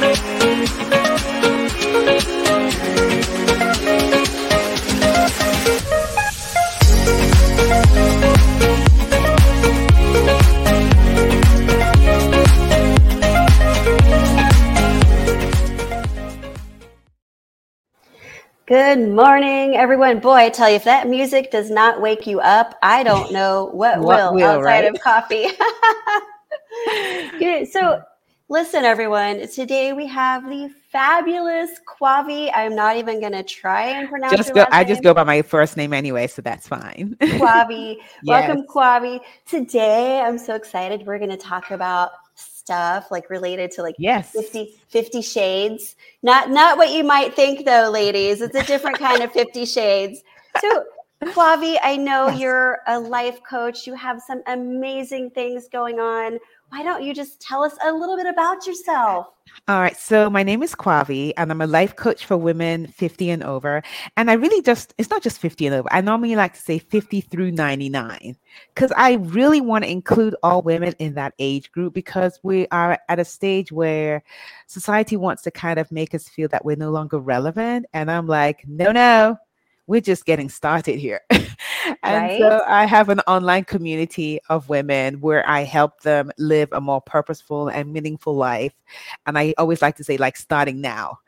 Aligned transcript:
Thank 0.00 0.42
you. 0.42 0.47
Good 18.78 19.08
morning, 19.08 19.74
everyone. 19.74 20.20
Boy, 20.20 20.34
I 20.34 20.50
tell 20.50 20.68
you, 20.68 20.76
if 20.76 20.84
that 20.84 21.08
music 21.08 21.50
does 21.50 21.68
not 21.68 22.00
wake 22.00 22.28
you 22.28 22.38
up, 22.38 22.78
I 22.80 23.02
don't 23.02 23.32
know 23.38 23.70
what, 23.72 23.98
what 23.98 24.32
will, 24.32 24.34
will, 24.34 24.46
outside 24.46 24.84
right? 24.84 24.94
of 24.94 25.00
coffee. 25.00 25.48
So, 27.72 27.80
mm. 27.80 28.04
listen, 28.48 28.84
everyone. 28.84 29.48
Today 29.48 29.92
we 29.92 30.06
have 30.06 30.48
the 30.48 30.70
fabulous 30.92 31.70
Kwavi. 31.88 32.52
I'm 32.54 32.76
not 32.76 32.96
even 32.96 33.18
going 33.18 33.32
to 33.32 33.42
try 33.42 33.82
and 33.86 34.08
pronounce. 34.08 34.36
Just 34.36 34.54
go. 34.54 34.64
I 34.70 34.84
just 34.84 35.02
go 35.02 35.12
by 35.12 35.24
my 35.24 35.42
first 35.42 35.76
name 35.76 35.92
anyway, 35.92 36.28
so 36.28 36.40
that's 36.40 36.68
fine. 36.68 37.16
Kwavi, 37.20 37.96
yes. 37.96 38.06
welcome, 38.22 38.64
Kwavi. 38.64 39.20
Today, 39.44 40.20
I'm 40.20 40.38
so 40.38 40.54
excited. 40.54 41.04
We're 41.04 41.18
going 41.18 41.30
to 41.30 41.36
talk 41.36 41.72
about 41.72 42.12
stuff 42.68 43.10
like 43.10 43.30
related 43.30 43.70
to 43.70 43.82
like 43.82 43.94
yes. 43.98 44.32
50, 44.32 44.74
50 44.88 45.22
shades. 45.22 45.96
Not 46.22 46.50
not 46.50 46.76
what 46.76 46.92
you 46.92 47.02
might 47.02 47.34
think 47.34 47.64
though 47.64 47.88
ladies. 47.90 48.42
It's 48.42 48.54
a 48.54 48.62
different 48.62 48.98
kind 48.98 49.22
of 49.22 49.32
50 49.32 49.64
shades. 49.64 50.22
So 50.60 50.84
Kwavi, 51.24 51.78
I 51.82 51.96
know 51.96 52.28
yes. 52.28 52.40
you're 52.40 52.80
a 52.86 53.00
life 53.00 53.40
coach. 53.48 53.86
You 53.86 53.94
have 53.94 54.20
some 54.20 54.42
amazing 54.46 55.30
things 55.30 55.66
going 55.68 55.98
on 55.98 56.38
why 56.70 56.82
don't 56.82 57.02
you 57.02 57.14
just 57.14 57.40
tell 57.40 57.62
us 57.62 57.74
a 57.84 57.92
little 57.92 58.16
bit 58.16 58.26
about 58.26 58.66
yourself? 58.66 59.28
All 59.66 59.80
right. 59.80 59.96
So 59.96 60.28
my 60.28 60.42
name 60.42 60.62
is 60.62 60.74
Kwavi, 60.74 61.32
and 61.36 61.50
I'm 61.50 61.60
a 61.60 61.66
life 61.66 61.96
coach 61.96 62.26
for 62.26 62.36
women 62.36 62.86
50 62.86 63.30
and 63.30 63.42
over. 63.42 63.82
And 64.16 64.30
I 64.30 64.34
really 64.34 64.62
just, 64.62 64.94
it's 64.98 65.10
not 65.10 65.22
just 65.22 65.40
50 65.40 65.66
and 65.66 65.74
over. 65.76 65.88
I 65.90 66.00
normally 66.02 66.36
like 66.36 66.54
to 66.54 66.60
say 66.60 66.78
50 66.78 67.22
through 67.22 67.52
99 67.52 68.36
because 68.74 68.92
I 68.96 69.14
really 69.14 69.60
want 69.60 69.84
to 69.84 69.90
include 69.90 70.36
all 70.42 70.62
women 70.62 70.94
in 70.98 71.14
that 71.14 71.34
age 71.38 71.72
group 71.72 71.94
because 71.94 72.38
we 72.42 72.66
are 72.68 72.98
at 73.08 73.18
a 73.18 73.24
stage 73.24 73.72
where 73.72 74.22
society 74.66 75.16
wants 75.16 75.42
to 75.42 75.50
kind 75.50 75.78
of 75.78 75.90
make 75.90 76.14
us 76.14 76.28
feel 76.28 76.48
that 76.48 76.64
we're 76.64 76.76
no 76.76 76.90
longer 76.90 77.18
relevant. 77.18 77.86
And 77.94 78.10
I'm 78.10 78.26
like, 78.26 78.64
no, 78.68 78.92
no, 78.92 79.38
we're 79.88 80.02
just 80.02 80.26
getting 80.26 80.50
started 80.50 80.98
here. 80.98 81.22
and 81.30 81.48
right? 82.04 82.38
so 82.38 82.62
I 82.68 82.84
have 82.84 83.08
an 83.08 83.20
online 83.20 83.64
community 83.64 84.38
of 84.50 84.68
women 84.68 85.20
where 85.20 85.48
I 85.48 85.64
help 85.64 86.02
them 86.02 86.30
live 86.38 86.68
a 86.72 86.80
more 86.80 87.00
purposeful 87.00 87.68
and 87.68 87.92
meaningful 87.92 88.36
life. 88.36 88.74
And 89.26 89.38
I 89.38 89.54
always 89.56 89.82
like 89.82 89.96
to 89.96 90.04
say, 90.04 90.18
like, 90.18 90.36
starting 90.36 90.80
now. 90.80 91.18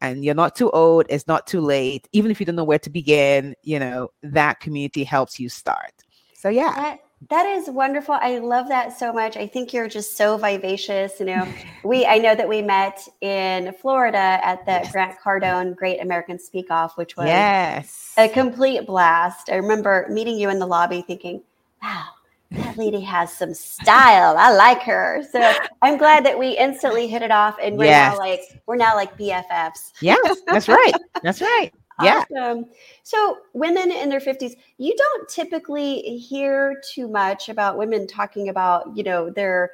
And 0.00 0.24
you're 0.24 0.34
not 0.34 0.56
too 0.56 0.70
old, 0.70 1.06
it's 1.08 1.26
not 1.26 1.46
too 1.46 1.60
late. 1.60 2.08
Even 2.12 2.30
if 2.30 2.40
you 2.40 2.46
don't 2.46 2.56
know 2.56 2.64
where 2.64 2.78
to 2.78 2.90
begin, 2.90 3.54
you 3.62 3.78
know, 3.78 4.10
that 4.22 4.60
community 4.60 5.04
helps 5.04 5.38
you 5.38 5.48
start. 5.48 5.92
So, 6.34 6.48
yeah. 6.48 6.72
That- 6.74 7.00
that 7.28 7.46
is 7.46 7.68
wonderful. 7.68 8.14
I 8.14 8.38
love 8.38 8.68
that 8.68 8.96
so 8.96 9.12
much. 9.12 9.36
I 9.36 9.46
think 9.46 9.72
you're 9.72 9.88
just 9.88 10.16
so 10.16 10.36
vivacious. 10.36 11.18
You 11.18 11.26
know, 11.26 11.48
we 11.84 12.06
I 12.06 12.18
know 12.18 12.34
that 12.34 12.48
we 12.48 12.62
met 12.62 13.06
in 13.20 13.74
Florida 13.80 14.38
at 14.42 14.64
the 14.64 14.72
yes. 14.72 14.92
Grant 14.92 15.18
Cardone 15.18 15.74
Great 15.74 16.00
American 16.00 16.38
Speak 16.38 16.70
Off, 16.70 16.96
which 16.96 17.16
was 17.16 17.26
yes 17.26 18.14
a 18.16 18.28
complete 18.28 18.86
blast. 18.86 19.50
I 19.50 19.56
remember 19.56 20.06
meeting 20.10 20.38
you 20.38 20.50
in 20.50 20.58
the 20.58 20.66
lobby, 20.66 21.02
thinking, 21.02 21.42
"Wow, 21.82 22.04
that 22.52 22.76
lady 22.76 23.00
has 23.00 23.32
some 23.32 23.54
style. 23.54 24.36
I 24.38 24.52
like 24.52 24.82
her." 24.82 25.22
So 25.30 25.52
I'm 25.82 25.98
glad 25.98 26.24
that 26.26 26.38
we 26.38 26.56
instantly 26.56 27.08
hit 27.08 27.22
it 27.22 27.30
off, 27.30 27.56
and 27.62 27.76
we're 27.76 27.86
yes. 27.86 28.12
now 28.12 28.18
like 28.18 28.40
we're 28.66 28.76
now 28.76 28.94
like 28.94 29.16
BFFs. 29.18 29.92
Yes, 30.00 30.40
that's 30.46 30.68
right. 30.68 30.94
That's 31.22 31.40
right. 31.40 31.72
Yeah. 32.02 32.24
Awesome. 32.30 32.66
So, 33.02 33.38
women 33.54 33.90
in 33.90 34.08
their 34.10 34.20
50s, 34.20 34.52
you 34.78 34.94
don't 34.96 35.28
typically 35.28 36.00
hear 36.18 36.82
too 36.92 37.08
much 37.08 37.48
about 37.48 37.78
women 37.78 38.06
talking 38.06 38.48
about, 38.48 38.94
you 38.96 39.02
know, 39.02 39.30
their 39.30 39.70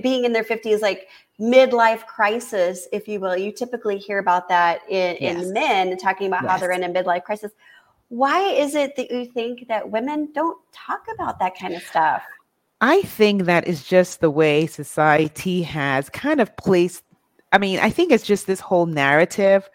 being 0.00 0.24
in 0.24 0.32
their 0.32 0.44
50s, 0.44 0.80
like 0.80 1.08
midlife 1.40 2.06
crisis, 2.06 2.86
if 2.92 3.08
you 3.08 3.20
will. 3.20 3.36
You 3.36 3.52
typically 3.52 3.98
hear 3.98 4.18
about 4.18 4.48
that 4.48 4.80
in, 4.88 5.16
yes. 5.20 5.44
in 5.44 5.52
men 5.52 5.96
talking 5.96 6.28
about 6.28 6.42
yes. 6.42 6.52
how 6.52 6.58
they're 6.58 6.72
in 6.72 6.84
a 6.84 6.88
midlife 6.88 7.24
crisis. 7.24 7.52
Why 8.08 8.40
is 8.40 8.74
it 8.74 8.96
that 8.96 9.10
you 9.10 9.26
think 9.26 9.66
that 9.68 9.90
women 9.90 10.28
don't 10.32 10.58
talk 10.72 11.04
about 11.12 11.38
that 11.40 11.58
kind 11.58 11.74
of 11.74 11.82
stuff? 11.82 12.22
I 12.80 13.02
think 13.02 13.44
that 13.44 13.66
is 13.66 13.84
just 13.84 14.20
the 14.20 14.30
way 14.30 14.66
society 14.66 15.62
has 15.62 16.10
kind 16.10 16.40
of 16.40 16.54
placed 16.56 17.03
I 17.54 17.58
mean, 17.58 17.78
I 17.78 17.88
think 17.88 18.10
it's 18.10 18.26
just 18.26 18.48
this 18.48 18.58
whole 18.58 18.86
narrative 18.86 19.70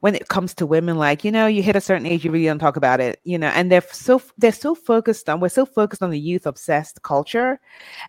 when 0.00 0.16
it 0.16 0.26
comes 0.26 0.52
to 0.54 0.66
women, 0.66 0.96
like, 0.96 1.22
you 1.22 1.30
know, 1.30 1.46
you 1.46 1.62
hit 1.62 1.76
a 1.76 1.80
certain 1.80 2.04
age, 2.04 2.24
you 2.24 2.32
really 2.32 2.46
don't 2.46 2.58
talk 2.58 2.76
about 2.76 3.00
it, 3.00 3.20
you 3.22 3.38
know, 3.38 3.46
and 3.48 3.70
they're 3.70 3.84
so 3.92 4.20
they're 4.36 4.50
so 4.50 4.74
focused 4.74 5.28
on 5.28 5.38
we're 5.38 5.48
so 5.48 5.64
focused 5.64 6.02
on 6.02 6.10
the 6.10 6.18
youth 6.18 6.44
obsessed 6.44 7.02
culture. 7.04 7.60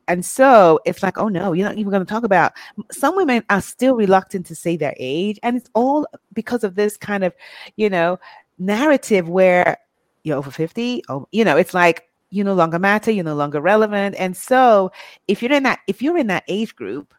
And 0.07 0.25
so 0.25 0.79
it's 0.85 1.03
like, 1.03 1.19
oh 1.19 1.27
no, 1.27 1.53
you're 1.53 1.67
not 1.67 1.77
even 1.77 1.91
going 1.91 2.03
to 2.03 2.09
talk 2.09 2.23
about 2.23 2.53
some 2.91 3.15
women 3.15 3.43
are 3.51 3.61
still 3.61 3.95
reluctant 3.95 4.47
to 4.47 4.55
say 4.55 4.75
their 4.75 4.95
age. 4.97 5.37
And 5.43 5.55
it's 5.55 5.69
all 5.75 6.07
because 6.33 6.63
of 6.63 6.73
this 6.73 6.97
kind 6.97 7.23
of, 7.23 7.35
you 7.75 7.91
know, 7.91 8.17
narrative 8.57 9.29
where 9.29 9.77
you're 10.23 10.37
over 10.37 10.49
50. 10.49 11.03
Oh, 11.09 11.27
you 11.31 11.45
know, 11.45 11.57
it's 11.57 11.75
like 11.75 12.07
you 12.31 12.43
no 12.43 12.55
longer 12.55 12.79
matter, 12.79 13.11
you're 13.11 13.23
no 13.23 13.35
longer 13.35 13.61
relevant. 13.61 14.15
And 14.17 14.35
so 14.35 14.91
if 15.27 15.43
you're 15.43 15.53
in 15.53 15.61
that, 15.63 15.79
if 15.85 16.01
you're 16.01 16.17
in 16.17 16.27
that 16.27 16.45
age 16.47 16.75
group, 16.75 17.13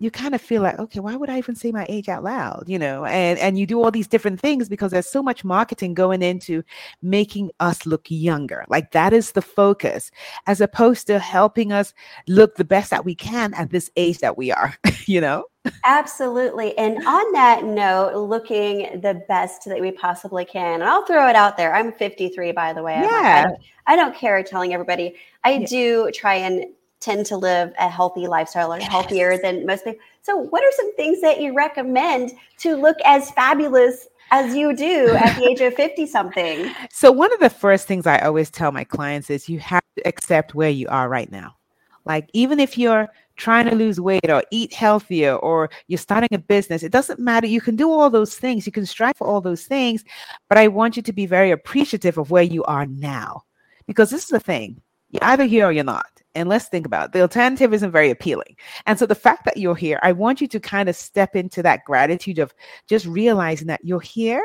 you 0.00 0.10
kind 0.10 0.34
of 0.34 0.40
feel 0.40 0.62
like 0.62 0.78
okay 0.78 1.00
why 1.00 1.16
would 1.16 1.28
i 1.28 1.38
even 1.38 1.54
say 1.54 1.72
my 1.72 1.84
age 1.88 2.08
out 2.08 2.22
loud 2.22 2.64
you 2.66 2.78
know 2.78 3.04
and 3.04 3.38
and 3.38 3.58
you 3.58 3.66
do 3.66 3.82
all 3.82 3.90
these 3.90 4.06
different 4.06 4.40
things 4.40 4.68
because 4.68 4.92
there's 4.92 5.08
so 5.08 5.22
much 5.22 5.44
marketing 5.44 5.94
going 5.94 6.22
into 6.22 6.62
making 7.02 7.50
us 7.60 7.86
look 7.86 8.06
younger 8.08 8.64
like 8.68 8.92
that 8.92 9.12
is 9.12 9.32
the 9.32 9.42
focus 9.42 10.10
as 10.46 10.60
opposed 10.60 11.06
to 11.06 11.18
helping 11.18 11.72
us 11.72 11.92
look 12.26 12.56
the 12.56 12.64
best 12.64 12.90
that 12.90 13.04
we 13.04 13.14
can 13.14 13.52
at 13.54 13.70
this 13.70 13.90
age 13.96 14.18
that 14.18 14.38
we 14.38 14.52
are 14.52 14.74
you 15.06 15.20
know 15.20 15.44
absolutely 15.84 16.76
and 16.78 16.96
on 17.06 17.32
that 17.32 17.64
note 17.64 18.14
looking 18.16 19.00
the 19.00 19.22
best 19.28 19.64
that 19.66 19.80
we 19.80 19.90
possibly 19.90 20.44
can 20.44 20.80
and 20.80 20.84
i'll 20.84 21.04
throw 21.04 21.28
it 21.28 21.36
out 21.36 21.56
there 21.56 21.74
i'm 21.74 21.92
53 21.92 22.52
by 22.52 22.72
the 22.72 22.82
way 22.82 22.94
yeah. 23.02 23.44
I, 23.44 23.48
don't, 23.48 23.62
I 23.86 23.96
don't 23.96 24.14
care 24.14 24.42
telling 24.42 24.72
everybody 24.72 25.16
i 25.44 25.54
yeah. 25.54 25.66
do 25.66 26.10
try 26.12 26.34
and 26.34 26.64
tend 27.00 27.26
to 27.26 27.36
live 27.36 27.72
a 27.78 27.88
healthy 27.88 28.26
lifestyle 28.26 28.72
or 28.72 28.78
yes. 28.78 28.88
healthier 28.90 29.38
than 29.38 29.66
most 29.66 29.84
people. 29.84 30.00
So, 30.22 30.36
what 30.36 30.62
are 30.64 30.72
some 30.72 30.94
things 30.96 31.20
that 31.20 31.40
you 31.40 31.54
recommend 31.54 32.32
to 32.58 32.76
look 32.76 32.96
as 33.04 33.30
fabulous 33.30 34.08
as 34.30 34.54
you 34.54 34.76
do 34.76 35.14
at 35.16 35.38
the 35.38 35.48
age 35.48 35.60
of 35.60 35.74
50 35.76 36.06
something? 36.06 36.70
So, 36.90 37.12
one 37.12 37.32
of 37.32 37.40
the 37.40 37.50
first 37.50 37.86
things 37.86 38.06
I 38.06 38.18
always 38.18 38.50
tell 38.50 38.72
my 38.72 38.84
clients 38.84 39.30
is 39.30 39.48
you 39.48 39.58
have 39.60 39.84
to 39.96 40.06
accept 40.06 40.54
where 40.54 40.70
you 40.70 40.88
are 40.88 41.08
right 41.08 41.30
now. 41.30 41.56
Like, 42.04 42.28
even 42.32 42.58
if 42.58 42.78
you're 42.78 43.08
trying 43.36 43.68
to 43.68 43.74
lose 43.74 44.00
weight 44.00 44.28
or 44.28 44.42
eat 44.50 44.72
healthier 44.72 45.36
or 45.36 45.70
you're 45.86 45.98
starting 45.98 46.30
a 46.32 46.38
business, 46.38 46.82
it 46.82 46.90
doesn't 46.90 47.20
matter. 47.20 47.46
You 47.46 47.60
can 47.60 47.76
do 47.76 47.90
all 47.90 48.10
those 48.10 48.34
things, 48.34 48.66
you 48.66 48.72
can 48.72 48.86
strive 48.86 49.16
for 49.16 49.26
all 49.26 49.40
those 49.40 49.64
things, 49.64 50.04
but 50.48 50.58
I 50.58 50.68
want 50.68 50.96
you 50.96 51.02
to 51.02 51.12
be 51.12 51.26
very 51.26 51.50
appreciative 51.50 52.18
of 52.18 52.30
where 52.30 52.42
you 52.42 52.64
are 52.64 52.86
now. 52.86 53.42
Because 53.86 54.10
this 54.10 54.24
is 54.24 54.28
the 54.28 54.40
thing 54.40 54.82
you're 55.10 55.24
either 55.24 55.44
here 55.44 55.66
or 55.66 55.72
you're 55.72 55.84
not. 55.84 56.06
And 56.34 56.48
let's 56.48 56.68
think 56.68 56.86
about 56.86 57.06
it. 57.06 57.12
the 57.12 57.22
alternative 57.22 57.74
isn't 57.74 57.90
very 57.90 58.10
appealing. 58.10 58.56
And 58.86 58.98
so 58.98 59.06
the 59.06 59.14
fact 59.14 59.44
that 59.44 59.56
you're 59.56 59.74
here, 59.74 59.98
I 60.02 60.12
want 60.12 60.40
you 60.40 60.46
to 60.48 60.60
kind 60.60 60.88
of 60.88 60.94
step 60.94 61.34
into 61.34 61.62
that 61.62 61.84
gratitude 61.84 62.38
of 62.38 62.54
just 62.86 63.06
realizing 63.06 63.66
that 63.68 63.80
you're 63.82 64.00
here. 64.00 64.42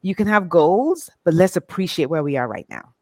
You 0.00 0.14
can 0.14 0.26
have 0.26 0.48
goals, 0.48 1.08
but 1.24 1.34
let's 1.34 1.56
appreciate 1.56 2.06
where 2.06 2.24
we 2.24 2.36
are 2.36 2.48
right 2.48 2.66
now. 2.68 2.92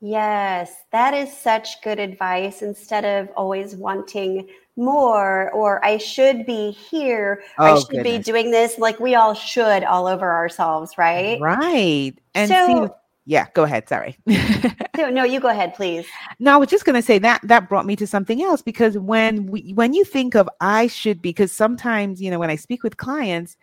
Yes, 0.00 0.74
that 0.90 1.14
is 1.14 1.32
such 1.32 1.80
good 1.82 2.00
advice 2.00 2.62
instead 2.62 3.04
of 3.04 3.28
always 3.36 3.76
wanting 3.76 4.48
more 4.74 5.48
or 5.52 5.84
I 5.84 5.98
should 5.98 6.44
be 6.44 6.72
here, 6.72 7.44
oh, 7.58 7.64
I 7.64 7.78
should 7.78 7.88
goodness. 7.88 8.18
be 8.18 8.18
doing 8.18 8.50
this 8.50 8.78
like 8.78 8.98
we 8.98 9.14
all 9.14 9.34
should 9.34 9.84
all 9.84 10.08
over 10.08 10.28
ourselves, 10.28 10.98
right? 10.98 11.40
Right. 11.40 12.14
And 12.34 12.48
so, 12.48 12.86
see 12.86 12.92
yeah 13.24 13.46
go 13.54 13.62
ahead 13.62 13.88
sorry. 13.88 14.16
No, 14.98 15.08
no 15.08 15.24
you 15.24 15.40
go 15.40 15.48
ahead 15.48 15.74
please. 15.74 16.06
No 16.38 16.52
i 16.52 16.56
was 16.56 16.68
just 16.68 16.84
going 16.84 16.94
to 16.94 17.02
say 17.02 17.18
that 17.18 17.40
that 17.44 17.68
brought 17.68 17.86
me 17.86 17.96
to 17.96 18.06
something 18.06 18.42
else 18.42 18.62
because 18.62 18.98
when 18.98 19.46
we 19.46 19.72
when 19.74 19.94
you 19.94 20.04
think 20.04 20.34
of 20.34 20.48
i 20.60 20.86
should 20.86 21.22
be 21.22 21.30
because 21.30 21.50
sometimes 21.50 22.20
you 22.20 22.30
know 22.30 22.38
when 22.38 22.50
i 22.50 22.56
speak 22.56 22.82
with 22.82 22.98
clients 22.98 23.56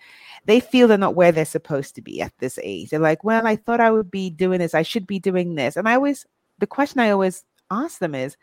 they 0.45 0.59
feel 0.59 0.87
they're 0.87 0.97
not 0.97 1.15
where 1.15 1.31
they're 1.31 1.45
supposed 1.45 1.93
to 1.95 2.01
be 2.01 2.21
at 2.21 2.33
this 2.39 2.57
age. 2.63 2.89
They're 2.89 2.99
like 2.99 3.23
well 3.23 3.45
i 3.45 3.55
thought 3.55 3.79
i 3.79 3.91
would 3.91 4.09
be 4.11 4.29
doing 4.29 4.59
this. 4.59 4.73
I 4.73 4.81
should 4.81 5.05
be 5.07 5.19
doing 5.19 5.55
this. 5.55 5.75
And 5.75 5.87
i 5.87 5.93
always 5.95 6.25
the 6.57 6.67
question 6.67 6.99
i 6.99 7.11
always 7.11 7.43
ask 7.71 7.99
them 7.99 8.15
is 8.15 8.35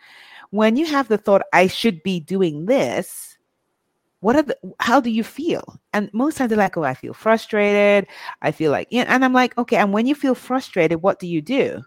when 0.50 0.76
you 0.76 0.86
have 0.86 1.08
the 1.08 1.18
thought 1.18 1.42
i 1.52 1.66
should 1.66 2.02
be 2.02 2.20
doing 2.20 2.66
this 2.66 3.35
what 4.20 4.36
are 4.36 4.42
the 4.42 4.56
how 4.80 5.00
do 5.00 5.10
you 5.10 5.22
feel? 5.22 5.78
And 5.92 6.10
most 6.12 6.36
times 6.36 6.48
they're 6.48 6.58
like 6.58 6.76
oh 6.76 6.84
i 6.84 6.94
feel 6.94 7.14
frustrated. 7.14 8.06
I 8.42 8.50
feel 8.52 8.70
like 8.70 8.88
yeah 8.90 9.04
and 9.08 9.24
i'm 9.24 9.32
like 9.32 9.56
okay 9.58 9.76
and 9.76 9.92
when 9.92 10.06
you 10.06 10.14
feel 10.14 10.34
frustrated 10.34 11.02
what 11.02 11.18
do 11.18 11.26
you 11.26 11.42
do? 11.42 11.82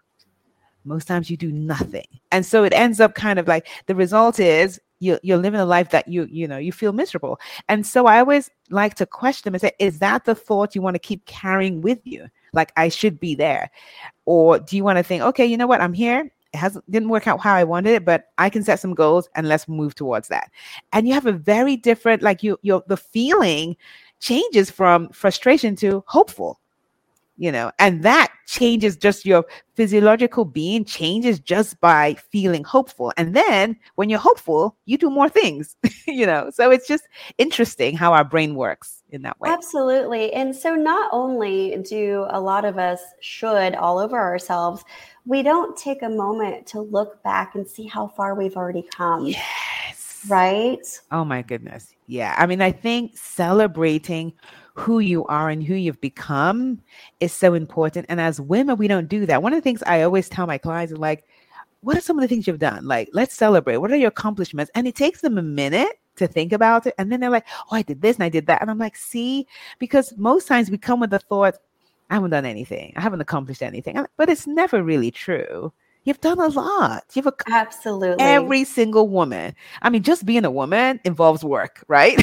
Most 0.86 1.08
times 1.08 1.30
you 1.30 1.38
do 1.38 1.52
nothing. 1.52 2.08
And 2.32 2.46
so 2.46 2.64
it 2.64 2.74
ends 2.74 3.00
up 3.00 3.14
kind 3.14 3.38
of 3.38 3.48
like 3.48 3.68
the 3.88 3.96
result 3.96 4.40
is 4.40 4.80
you're, 5.02 5.20
you're 5.24 5.38
living 5.38 5.60
a 5.60 5.66
life 5.66 5.90
that 5.92 6.08
you 6.08 6.28
you 6.32 6.48
know 6.48 6.58
you 6.58 6.72
feel 6.72 6.94
miserable. 6.94 7.40
And 7.68 7.86
so 7.86 8.06
i 8.06 8.20
always 8.20 8.50
like 8.70 8.96
to 8.96 9.06
question 9.06 9.50
them 9.50 9.56
and 9.56 9.62
say 9.62 9.72
is 9.80 10.00
that 10.00 10.26
the 10.26 10.36
thought 10.36 10.76
you 10.76 10.82
want 10.82 10.96
to 10.96 11.00
keep 11.00 11.26
carrying 11.26 11.82
with 11.82 12.00
you? 12.06 12.28
Like 12.54 12.72
i 12.78 12.90
should 12.90 13.20
be 13.20 13.36
there. 13.36 13.72
Or 14.26 14.60
do 14.60 14.78
you 14.78 14.84
want 14.84 14.98
to 14.98 15.04
think 15.04 15.24
okay 15.24 15.46
you 15.46 15.58
know 15.58 15.68
what? 15.68 15.82
I'm 15.82 15.94
here 15.94 16.32
hasn't 16.54 16.90
didn't 16.92 17.10
work 17.10 17.28
out 17.28 17.40
how 17.40 17.56
I 17.56 17.64
wanted 17.64 17.92
it, 17.94 18.06
but 18.06 18.26
I 18.38 18.50
can 18.50 18.64
set 18.64 18.80
some 18.80 18.94
goals 18.94 19.30
and 19.36 19.48
let's 19.48 19.68
move 19.68 19.96
towards 19.96 20.28
that. 20.30 20.52
And 20.94 21.08
you 21.08 21.14
have 21.14 21.26
a 21.26 21.32
very 21.32 21.76
different, 21.76 22.22
like 22.22 22.44
you, 22.44 22.58
your 22.62 22.84
the 22.88 22.98
feeling 22.98 23.76
changes 24.20 24.70
from 24.72 25.10
frustration 25.10 25.76
to 25.78 26.04
hopeful, 26.08 26.60
you 27.38 27.52
know, 27.52 27.72
and 27.80 28.04
that 28.04 28.32
changes 28.48 28.98
just 28.98 29.26
your 29.26 29.46
physiological 29.76 30.46
being 30.46 30.86
changes 30.86 31.40
just 31.40 31.80
by 31.80 32.16
feeling 32.32 32.64
hopeful. 32.64 33.14
And 33.18 33.36
then 33.36 33.78
when 33.96 34.10
you're 34.10 34.20
hopeful, 34.20 34.76
you 34.86 34.98
do 34.98 35.10
more 35.10 35.30
things, 35.30 35.76
you 36.08 36.26
know. 36.26 36.50
So 36.54 36.72
it's 36.72 36.88
just 36.88 37.08
interesting 37.38 37.96
how 37.96 38.14
our 38.14 38.26
brain 38.26 38.56
works 38.56 38.99
in 39.12 39.22
that 39.24 39.40
way. 39.40 39.50
Absolutely. 39.50 40.32
And 40.34 40.56
so 40.56 40.76
not 40.76 41.10
only 41.12 41.78
do 41.88 42.26
a 42.30 42.40
lot 42.40 42.66
of 42.66 42.78
us 42.78 43.02
should 43.20 43.76
all 43.76 44.00
over 44.00 44.18
ourselves 44.18 44.84
we 45.30 45.44
don't 45.44 45.78
take 45.78 46.02
a 46.02 46.10
moment 46.10 46.66
to 46.66 46.82
look 46.82 47.22
back 47.22 47.54
and 47.54 47.68
see 47.68 47.86
how 47.86 48.08
far 48.08 48.34
we've 48.34 48.58
already 48.58 48.84
come. 48.96 49.28
Yes. 49.28 50.26
Right? 50.28 50.80
Oh 51.12 51.24
my 51.24 51.44
goodness. 51.44 51.94
Yeah. 52.08 52.36
I 52.38 52.48
mean, 52.48 52.62
I 52.62 52.72
think 52.72 53.16
celebrating 53.16 54.34
who 54.74 55.00
you 55.00 55.26
are 55.26 55.50
and 55.50 55.64
who 55.64 55.76
you've 55.76 56.02
become 56.02 56.82
is 57.20 57.32
so 57.32 57.54
important. 57.54 58.08
And 58.10 58.20
as 58.20 58.42
women, 58.42 58.78
we 58.78 58.88
don't 58.88 59.08
do 59.08 59.28
that. 59.28 59.44
One 59.44 59.54
of 59.54 59.58
the 59.58 59.62
things 59.62 59.84
I 59.84 60.02
always 60.02 60.30
tell 60.30 60.48
my 60.48 60.58
clients 60.58 60.94
is 60.94 60.98
like, 60.98 61.26
what 61.82 61.96
are 61.96 62.02
some 62.02 62.18
of 62.18 62.22
the 62.22 62.28
things 62.28 62.48
you've 62.48 62.60
done? 62.60 62.86
Like, 62.86 63.10
let's 63.14 63.36
celebrate. 63.36 63.78
What 63.78 63.92
are 63.92 63.98
your 63.98 64.10
accomplishments? 64.10 64.72
And 64.74 64.88
it 64.88 64.96
takes 64.96 65.22
them 65.22 65.38
a 65.38 65.44
minute 65.44 66.00
to 66.20 66.28
think 66.28 66.54
about 66.54 66.88
it. 66.88 66.94
And 66.98 67.12
then 67.12 67.20
they're 67.20 67.30
like, 67.30 67.48
oh, 67.72 67.76
I 67.76 67.82
did 67.82 68.02
this 68.02 68.18
and 68.18 68.24
I 68.24 68.30
did 68.30 68.48
that. 68.48 68.62
And 68.62 68.70
I'm 68.70 68.78
like, 68.78 68.96
see, 68.96 69.48
because 69.80 70.14
most 70.18 70.48
times 70.48 70.70
we 70.70 70.78
come 70.78 71.00
with 71.00 71.10
the 71.10 71.20
thought, 71.20 71.56
I 72.10 72.16
haven't 72.16 72.32
done 72.32 72.46
anything. 72.46 72.94
I 72.96 73.02
haven't 73.02 73.22
accomplished 73.22 73.62
anything. 73.62 74.04
But 74.18 74.30
it's 74.30 74.48
never 74.48 74.84
really 74.84 75.12
true. 75.12 75.72
You've 76.06 76.22
done 76.22 76.40
a 76.40 76.48
lot. 76.48 77.04
You've 77.14 77.28
ac- 77.28 77.52
absolutely 77.52 78.24
every 78.24 78.64
single 78.64 79.08
woman. 79.10 79.54
I 79.82 79.90
mean, 79.90 80.02
just 80.02 80.26
being 80.26 80.46
a 80.46 80.52
woman 80.52 81.00
involves 81.04 81.44
work, 81.44 81.84
right? 81.88 82.22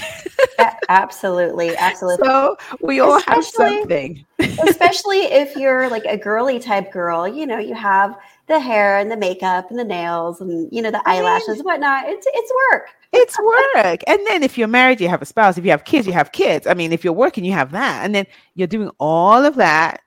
absolutely, 0.89 1.77
absolutely. 1.77 2.27
So 2.27 2.57
we 2.81 3.01
all 3.01 3.19
especially, 3.19 3.35
have 3.35 3.45
something. 3.45 4.25
especially 4.39 5.21
if 5.25 5.55
you're 5.57 5.91
like 5.91 6.05
a 6.07 6.17
girly 6.17 6.59
type 6.59 6.91
girl, 6.91 7.29
you 7.29 7.47
know, 7.47 7.59
you 7.59 7.75
have 7.75 8.19
the 8.47 8.61
hair 8.61 8.99
and 8.99 9.11
the 9.11 9.17
makeup 9.17 9.71
and 9.71 9.79
the 9.79 9.85
nails 9.85 10.41
and 10.41 10.69
you 10.73 10.81
know 10.81 10.91
the 10.91 11.03
eyelashes 11.09 11.59
and 11.59 11.65
whatnot. 11.65 12.05
It's 12.07 12.27
it's 12.29 12.53
work. 12.71 12.89
It's 13.13 13.39
work. 13.75 14.03
and 14.07 14.27
then 14.27 14.43
if 14.43 14.57
you're 14.57 14.69
married, 14.69 15.01
you 15.01 15.09
have 15.09 15.23
a 15.23 15.27
spouse. 15.27 15.59
If 15.59 15.65
you 15.65 15.71
have 15.71 15.85
kids, 15.85 16.07
you 16.07 16.13
have 16.13 16.33
kids. 16.33 16.67
I 16.67 16.75
mean, 16.75 16.93
if 16.93 17.05
you're 17.05 17.13
working, 17.13 17.45
you 17.45 17.53
have 17.53 17.73
that. 17.73 18.05
And 18.05 18.15
then 18.15 18.27
you're 18.55 18.67
doing 18.67 18.91
all 18.99 19.45
of 19.45 19.57
that 19.57 20.01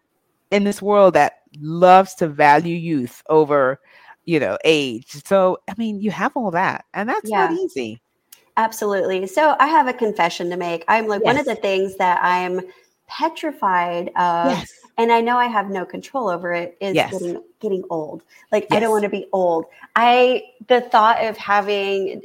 in 0.52 0.64
this 0.64 0.82
world 0.82 1.14
that 1.16 1.40
loves 1.60 2.16
to 2.16 2.28
value 2.28 2.76
youth 2.76 3.22
over, 3.30 3.80
you 4.26 4.40
know, 4.40 4.58
age. 4.64 5.24
So 5.26 5.58
I 5.68 5.74
mean, 5.78 6.00
you 6.00 6.12
have 6.12 6.32
all 6.36 6.52
that, 6.52 6.86
and 6.94 7.10
that's 7.10 7.30
yeah. 7.30 7.48
not 7.48 7.54
easy. 7.54 8.02
Absolutely. 8.58 9.26
So 9.26 9.56
I 9.60 9.68
have 9.68 9.88
a 9.88 9.94
confession 9.94 10.50
to 10.50 10.58
make. 10.58 10.84
I'm 10.88 11.08
like 11.08 11.22
yes. 11.24 11.26
one 11.26 11.38
of 11.38 11.46
the 11.46 11.56
things 11.56 11.96
that 11.98 12.20
I'm 12.22 12.62
petrified 13.08 14.10
of 14.10 14.52
yes. 14.52 14.72
And 15.00 15.14
I 15.14 15.22
know 15.22 15.38
I 15.38 15.46
have 15.46 15.70
no 15.70 15.86
control 15.86 16.28
over 16.28 16.54
it 16.54 16.78
is 16.82 16.94
yes. 16.94 17.12
getting 17.12 17.42
getting 17.60 17.84
old. 17.90 18.24
Like 18.52 18.68
yes. 18.70 18.78
I 18.78 18.80
don't 18.82 18.92
want 18.92 19.04
to 19.04 19.10
be 19.10 19.28
old. 19.32 19.66
I 19.96 20.44
the 20.68 20.82
thought 20.82 21.24
of 21.26 21.38
having 21.38 22.22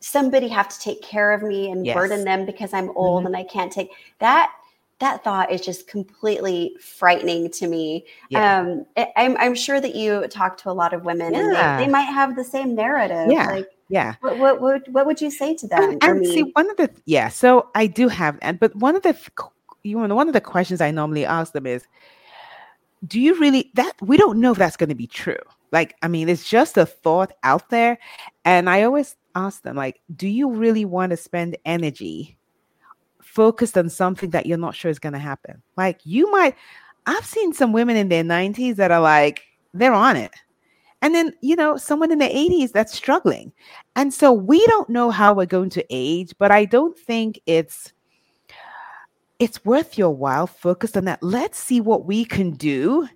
somebody 0.00 0.48
have 0.48 0.68
to 0.68 0.80
take 0.80 1.02
care 1.02 1.32
of 1.32 1.42
me 1.42 1.70
and 1.70 1.84
burden 1.92 2.24
them 2.24 2.46
because 2.46 2.72
I'm 2.72 2.90
old 2.96 3.20
mm-hmm. 3.20 3.26
and 3.26 3.36
I 3.36 3.44
can't 3.44 3.70
take 3.70 3.90
that 4.18 4.50
that 4.98 5.24
thought 5.24 5.50
is 5.50 5.60
just 5.60 5.88
completely 5.88 6.76
frightening 6.80 7.50
to 7.50 7.66
me. 7.66 8.06
Yeah. 8.28 8.60
Um, 8.60 8.86
I'm, 9.16 9.36
I'm 9.36 9.54
sure 9.56 9.80
that 9.80 9.96
you 9.96 10.28
talk 10.28 10.56
to 10.58 10.70
a 10.70 10.72
lot 10.72 10.94
of 10.94 11.04
women 11.04 11.34
yeah. 11.34 11.40
and 11.40 11.80
they, 11.80 11.86
they, 11.86 11.90
might 11.90 12.02
have 12.02 12.36
the 12.36 12.44
same 12.44 12.76
narrative. 12.76 13.26
Yeah. 13.28 13.46
Like, 13.46 13.68
yeah. 13.88 14.14
What, 14.20 14.38
what, 14.38 14.60
what, 14.60 14.88
what, 14.90 15.06
would 15.06 15.20
you 15.20 15.32
say 15.32 15.56
to 15.56 15.66
them? 15.66 15.82
And, 15.82 16.04
and 16.04 16.24
see, 16.24 16.42
one 16.52 16.70
of 16.70 16.76
the, 16.76 16.88
yeah, 17.04 17.30
so 17.30 17.68
I 17.74 17.88
do 17.88 18.06
have, 18.06 18.38
and, 18.42 18.60
but 18.60 18.76
one 18.76 18.94
of 18.94 19.02
the, 19.02 19.16
you 19.82 20.06
know, 20.06 20.14
one 20.14 20.28
of 20.28 20.34
the 20.34 20.40
questions 20.40 20.80
I 20.80 20.90
normally 20.90 21.24
ask 21.24 21.52
them 21.52 21.66
is, 21.66 21.86
do 23.06 23.20
you 23.20 23.38
really 23.38 23.70
that 23.74 23.94
we 24.00 24.16
don't 24.16 24.40
know 24.40 24.52
if 24.52 24.58
that's 24.58 24.76
going 24.76 24.88
to 24.88 24.94
be 24.94 25.06
true. 25.06 25.38
Like 25.72 25.96
i 26.02 26.08
mean 26.08 26.28
it's 26.28 26.48
just 26.48 26.76
a 26.76 26.86
thought 26.86 27.32
out 27.42 27.68
there. 27.70 27.98
And 28.44 28.68
i 28.68 28.82
always 28.82 29.16
ask 29.34 29.62
them 29.62 29.76
like 29.76 30.00
do 30.14 30.28
you 30.28 30.50
really 30.50 30.84
want 30.84 31.10
to 31.10 31.16
spend 31.16 31.56
energy 31.64 32.36
focused 33.22 33.78
on 33.78 33.88
something 33.88 34.30
that 34.30 34.44
you're 34.46 34.58
not 34.58 34.74
sure 34.74 34.90
is 34.90 34.98
going 34.98 35.14
to 35.14 35.18
happen? 35.18 35.62
Like 35.76 36.00
you 36.04 36.30
might 36.30 36.54
i've 37.06 37.26
seen 37.26 37.52
some 37.52 37.72
women 37.72 37.96
in 37.96 38.08
their 38.08 38.24
90s 38.24 38.76
that 38.76 38.90
are 38.90 39.00
like 39.00 39.42
they're 39.74 39.94
on 39.94 40.16
it. 40.16 40.32
And 41.00 41.14
then 41.14 41.32
you 41.40 41.56
know 41.56 41.76
someone 41.76 42.12
in 42.12 42.18
the 42.18 42.26
80s 42.26 42.70
that's 42.72 42.92
struggling. 42.94 43.52
And 43.96 44.14
so 44.14 44.32
we 44.32 44.64
don't 44.66 44.88
know 44.88 45.10
how 45.10 45.34
we're 45.34 45.46
going 45.46 45.70
to 45.70 45.84
age 45.90 46.34
but 46.38 46.52
i 46.52 46.64
don't 46.64 46.96
think 46.96 47.40
it's 47.46 47.92
it's 49.38 49.64
worth 49.64 49.98
your 49.98 50.10
while 50.10 50.46
focused 50.46 50.96
on 50.96 51.04
that. 51.06 51.22
Let's 51.22 51.58
see 51.58 51.80
what 51.80 52.04
we 52.04 52.24
can 52.24 52.52
do 52.52 53.08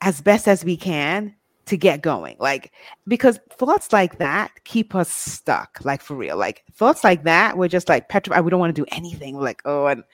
as 0.00 0.20
best 0.20 0.48
as 0.48 0.64
we 0.64 0.76
can 0.76 1.34
to 1.66 1.76
get 1.76 2.00
going. 2.00 2.36
Like, 2.38 2.72
because 3.06 3.38
thoughts 3.50 3.92
like 3.92 4.18
that 4.18 4.52
keep 4.64 4.94
us 4.94 5.10
stuck, 5.10 5.78
like 5.84 6.00
for 6.00 6.14
real. 6.14 6.36
Like, 6.36 6.64
thoughts 6.72 7.04
like 7.04 7.24
that, 7.24 7.58
we're 7.58 7.68
just 7.68 7.88
like 7.88 8.08
petrified. 8.08 8.44
We 8.44 8.50
don't 8.50 8.60
want 8.60 8.74
to 8.74 8.80
do 8.80 8.86
anything. 8.92 9.36
We're 9.36 9.42
like, 9.42 9.62
oh, 9.64 9.86
and 9.86 10.04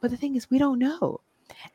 but 0.00 0.10
the 0.10 0.16
thing 0.16 0.36
is, 0.36 0.50
we 0.50 0.58
don't 0.58 0.78
know. 0.78 1.20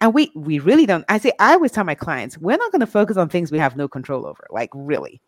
And 0.01 0.13
we 0.13 0.31
we 0.35 0.59
really 0.59 0.85
don't. 0.85 1.05
I 1.07 1.17
say 1.17 1.31
I 1.39 1.53
always 1.53 1.71
tell 1.71 1.83
my 1.83 1.95
clients, 1.95 2.37
we're 2.37 2.57
not 2.57 2.71
going 2.71 2.81
to 2.81 2.87
focus 2.87 3.15
on 3.17 3.29
things 3.29 3.51
we 3.51 3.59
have 3.59 3.77
no 3.77 3.87
control 3.87 4.25
over. 4.25 4.45
Like 4.49 4.69
really, 4.73 5.21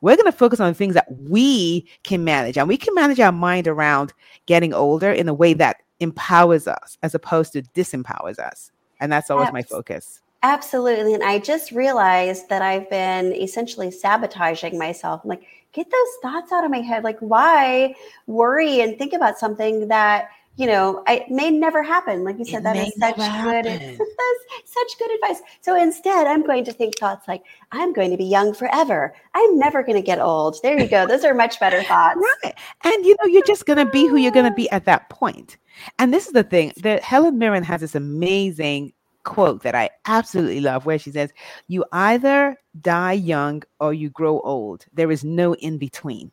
we're 0.00 0.16
going 0.16 0.30
to 0.30 0.36
focus 0.36 0.60
on 0.60 0.74
things 0.74 0.94
that 0.94 1.06
we 1.20 1.86
can 2.02 2.24
manage, 2.24 2.56
and 2.56 2.68
we 2.68 2.76
can 2.76 2.94
manage 2.94 3.20
our 3.20 3.32
mind 3.32 3.68
around 3.68 4.12
getting 4.46 4.72
older 4.72 5.10
in 5.10 5.28
a 5.28 5.34
way 5.34 5.54
that 5.54 5.76
empowers 6.02 6.66
us 6.66 6.98
as 7.02 7.14
opposed 7.14 7.52
to 7.54 7.62
disempowers 7.62 8.38
us. 8.38 8.70
And 9.00 9.10
that's 9.10 9.30
always 9.30 9.52
my 9.52 9.62
focus. 9.62 10.20
Absolutely. 10.42 11.14
And 11.14 11.22
I 11.22 11.38
just 11.38 11.70
realized 11.70 12.48
that 12.48 12.62
I've 12.62 12.90
been 12.90 13.32
essentially 13.32 13.90
sabotaging 13.90 14.76
myself. 14.76 15.20
I'm 15.22 15.30
like, 15.30 15.44
get 15.72 15.88
those 15.90 16.08
thoughts 16.20 16.50
out 16.52 16.64
of 16.64 16.70
my 16.70 16.80
head. 16.80 17.04
Like, 17.04 17.18
why 17.20 17.94
worry 18.26 18.80
and 18.80 18.98
think 18.98 19.12
about 19.12 19.38
something 19.38 19.88
that 19.88 20.28
you 20.56 20.66
know, 20.66 21.02
I, 21.06 21.24
may 21.30 21.50
never 21.50 21.82
happen. 21.82 22.24
Like 22.24 22.38
you 22.38 22.44
said, 22.44 22.60
it 22.60 22.64
that 22.64 22.76
is 22.76 22.94
such 22.98 23.16
good, 23.16 23.66
such 24.64 24.98
good 24.98 25.10
advice. 25.14 25.40
So 25.60 25.80
instead, 25.80 26.26
I'm 26.26 26.42
going 26.42 26.64
to 26.64 26.72
think 26.72 26.98
thoughts 26.98 27.26
like, 27.26 27.42
I'm 27.72 27.92
going 27.92 28.10
to 28.10 28.16
be 28.16 28.24
young 28.24 28.52
forever. 28.52 29.14
I'm 29.34 29.58
never 29.58 29.82
going 29.82 29.96
to 29.96 30.02
get 30.02 30.20
old. 30.20 30.58
There 30.62 30.78
you 30.78 30.88
go. 30.88 31.06
Those 31.06 31.24
are 31.24 31.34
much 31.34 31.58
better 31.58 31.82
thoughts. 31.82 32.20
Right. 32.44 32.54
And 32.84 33.06
you 33.06 33.16
know, 33.20 33.28
you're 33.28 33.46
just 33.46 33.64
going 33.64 33.84
to 33.84 33.90
be 33.90 34.06
who 34.06 34.16
you're 34.16 34.32
going 34.32 34.48
to 34.48 34.54
be 34.54 34.70
at 34.70 34.84
that 34.84 35.08
point. 35.08 35.56
And 35.98 36.12
this 36.12 36.26
is 36.26 36.32
the 36.32 36.42
thing 36.42 36.72
that 36.82 37.02
Helen 37.02 37.38
Mirren 37.38 37.64
has 37.64 37.80
this 37.80 37.94
amazing 37.94 38.92
quote 39.24 39.62
that 39.62 39.74
I 39.74 39.88
absolutely 40.06 40.60
love 40.60 40.84
where 40.84 40.98
she 40.98 41.12
says, 41.12 41.30
You 41.68 41.84
either 41.92 42.58
die 42.80 43.12
young 43.12 43.62
or 43.80 43.94
you 43.94 44.10
grow 44.10 44.40
old. 44.40 44.84
There 44.92 45.10
is 45.10 45.24
no 45.24 45.54
in 45.54 45.78
between. 45.78 46.30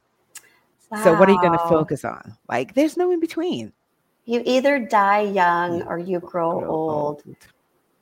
Wow. 0.91 1.03
So, 1.03 1.19
what 1.19 1.29
are 1.29 1.31
you 1.31 1.41
going 1.41 1.57
to 1.57 1.69
focus 1.69 2.03
on? 2.03 2.35
Like, 2.49 2.73
there's 2.73 2.97
no 2.97 3.11
in 3.11 3.19
between. 3.19 3.71
You 4.29 4.43
either 4.45 4.77
die 4.77 5.21
young 5.21 5.81
or 5.87 5.97
you 5.97 6.19
grow, 6.19 6.59
grow 6.59 6.69
old. 6.69 7.23
old. 7.25 7.37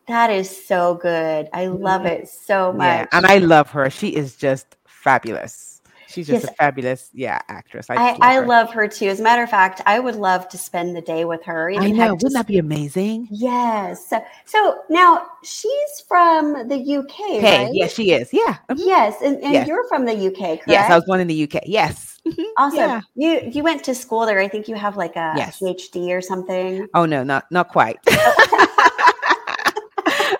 That 0.10 0.29
is 0.29 0.67
so 0.67 0.96
good. 0.96 1.48
I 1.53 1.67
love 1.67 2.01
mm-hmm. 2.01 2.24
it 2.24 2.27
so 2.27 2.74
much. 2.74 2.84
Yeah, 2.84 3.05
and 3.13 3.25
I 3.25 3.38
love 3.38 3.69
her. 3.72 3.89
She 3.89 4.10
is 4.10 4.36
just 4.36 4.75
fabulous. 4.86 5.81
She's 6.10 6.27
just 6.27 6.43
yes. 6.43 6.51
a 6.51 6.55
fabulous, 6.55 7.10
yeah, 7.13 7.39
actress. 7.48 7.89
I, 7.89 7.96
I, 7.96 8.12
love, 8.12 8.17
I 8.19 8.34
her. 8.34 8.46
love, 8.46 8.72
her. 8.72 8.88
too. 8.89 9.07
As 9.07 9.22
a 9.22 9.24
matter 9.24 9.41
of 9.41 9.50
fact, 9.50 9.81
I 9.86 10.00
would 10.00 10.15
love 10.15 10.50
to 10.50 10.57
spend 10.57 10.98
the 10.98 11.01
day 11.01 11.24
with 11.24 11.43
her. 11.46 11.72
I 11.72 11.91
know. 11.91 12.13
Wouldn't 12.15 12.34
that 12.34 12.48
be 12.48 12.57
amazing? 12.57 13.29
Yes. 13.31 14.10
So, 14.10 14.22
so 14.43 14.81
now 14.89 15.27
she's 15.43 16.03
from 16.10 16.67
the 16.67 16.98
UK, 16.98 17.12
hey, 17.12 17.65
right? 17.65 17.74
Yes, 17.74 17.93
she 17.93 18.12
is. 18.12 18.34
Yeah. 18.34 18.57
Mm-hmm. 18.69 18.75
Yes, 18.86 19.22
and, 19.22 19.38
and 19.41 19.53
yes. 19.53 19.67
you're 19.67 19.88
from 19.88 20.05
the 20.05 20.27
UK, 20.27 20.39
correct? 20.39 20.63
Yes, 20.67 20.91
I 20.91 20.96
was 20.96 21.05
born 21.05 21.22
in 21.22 21.27
the 21.27 21.43
UK. 21.43 21.62
Yes. 21.65 22.17
Mm-hmm. 22.27 22.43
Awesome. 22.57 22.77
Yeah. 22.77 23.01
You 23.15 23.50
you 23.51 23.63
went 23.63 23.84
to 23.86 23.96
school 23.96 24.25
there. 24.25 24.39
I 24.39 24.48
think 24.48 24.67
you 24.67 24.75
have 24.75 24.98
like 24.98 25.15
a 25.15 25.34
yes. 25.38 25.60
PhD 25.60 26.10
or 26.10 26.22
something. 26.22 26.88
Oh 26.93 27.05
no, 27.05 27.24
not 27.24 27.46
not 27.51 27.69
quite. 27.69 27.98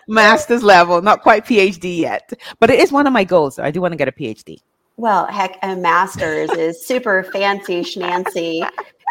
Master's 0.08 0.64
level, 0.64 1.02
not 1.02 1.22
quite 1.22 1.46
PhD 1.46 1.98
yet, 1.98 2.32
but 2.60 2.70
it 2.70 2.80
is 2.80 2.92
one 2.92 3.08
of 3.08 3.14
my 3.14 3.24
goals. 3.24 3.56
So 3.56 3.64
I 3.64 3.72
do 3.72 3.82
want 3.82 3.92
to 3.92 3.98
get 3.98 4.08
a 4.08 4.12
PhD. 4.12 4.58
Well, 4.96 5.28
heck, 5.28 5.60
a 5.62 5.76
master's 5.76 6.50
is 6.52 6.84
super 6.84 7.24
fancy 7.24 7.82
schmancy. 7.82 8.68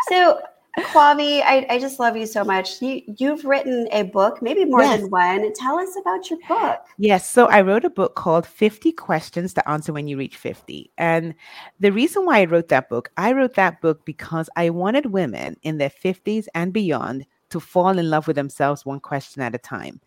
so 0.08 0.40
Kwavi, 0.78 1.42
I, 1.42 1.66
I 1.70 1.78
just 1.78 1.98
love 1.98 2.16
you 2.16 2.26
so 2.26 2.44
much. 2.44 2.82
You 2.82 3.02
you've 3.18 3.44
written 3.44 3.88
a 3.92 4.02
book, 4.02 4.42
maybe 4.42 4.64
more 4.64 4.82
yes. 4.82 5.00
than 5.00 5.10
one. 5.10 5.52
Tell 5.54 5.78
us 5.78 5.96
about 5.98 6.28
your 6.28 6.38
book. 6.46 6.80
Yes, 6.98 7.28
so 7.28 7.46
I 7.46 7.62
wrote 7.62 7.84
a 7.84 7.90
book 7.90 8.14
called 8.14 8.46
50 8.46 8.92
Questions 8.92 9.54
to 9.54 9.68
Answer 9.68 9.92
When 9.92 10.06
You 10.06 10.18
Reach 10.18 10.36
50. 10.36 10.90
And 10.98 11.34
the 11.80 11.92
reason 11.92 12.26
why 12.26 12.40
I 12.40 12.44
wrote 12.44 12.68
that 12.68 12.90
book, 12.90 13.10
I 13.16 13.32
wrote 13.32 13.54
that 13.54 13.80
book 13.80 14.04
because 14.04 14.50
I 14.56 14.70
wanted 14.70 15.06
women 15.06 15.56
in 15.62 15.78
their 15.78 15.90
50s 15.90 16.46
and 16.54 16.72
beyond 16.72 17.26
to 17.56 17.66
fall 17.66 17.98
in 17.98 18.10
love 18.10 18.26
with 18.26 18.36
themselves 18.36 18.84
one 18.84 19.00
question 19.00 19.40
at 19.40 19.54
a 19.54 19.58
time. 19.58 19.98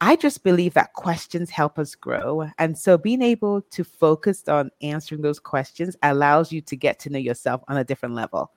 I 0.00 0.14
just 0.14 0.44
believe 0.44 0.74
that 0.74 0.92
questions 0.92 1.50
help 1.50 1.78
us 1.78 1.94
grow. 1.96 2.48
And 2.58 2.78
so 2.78 2.96
being 2.96 3.22
able 3.22 3.62
to 3.62 3.82
focus 3.82 4.46
on 4.46 4.70
answering 4.82 5.22
those 5.22 5.40
questions 5.40 5.96
allows 6.02 6.52
you 6.52 6.60
to 6.60 6.76
get 6.76 7.00
to 7.00 7.10
know 7.10 7.18
yourself 7.18 7.62
on 7.66 7.76
a 7.76 7.84
different 7.84 8.14
level. 8.14 8.52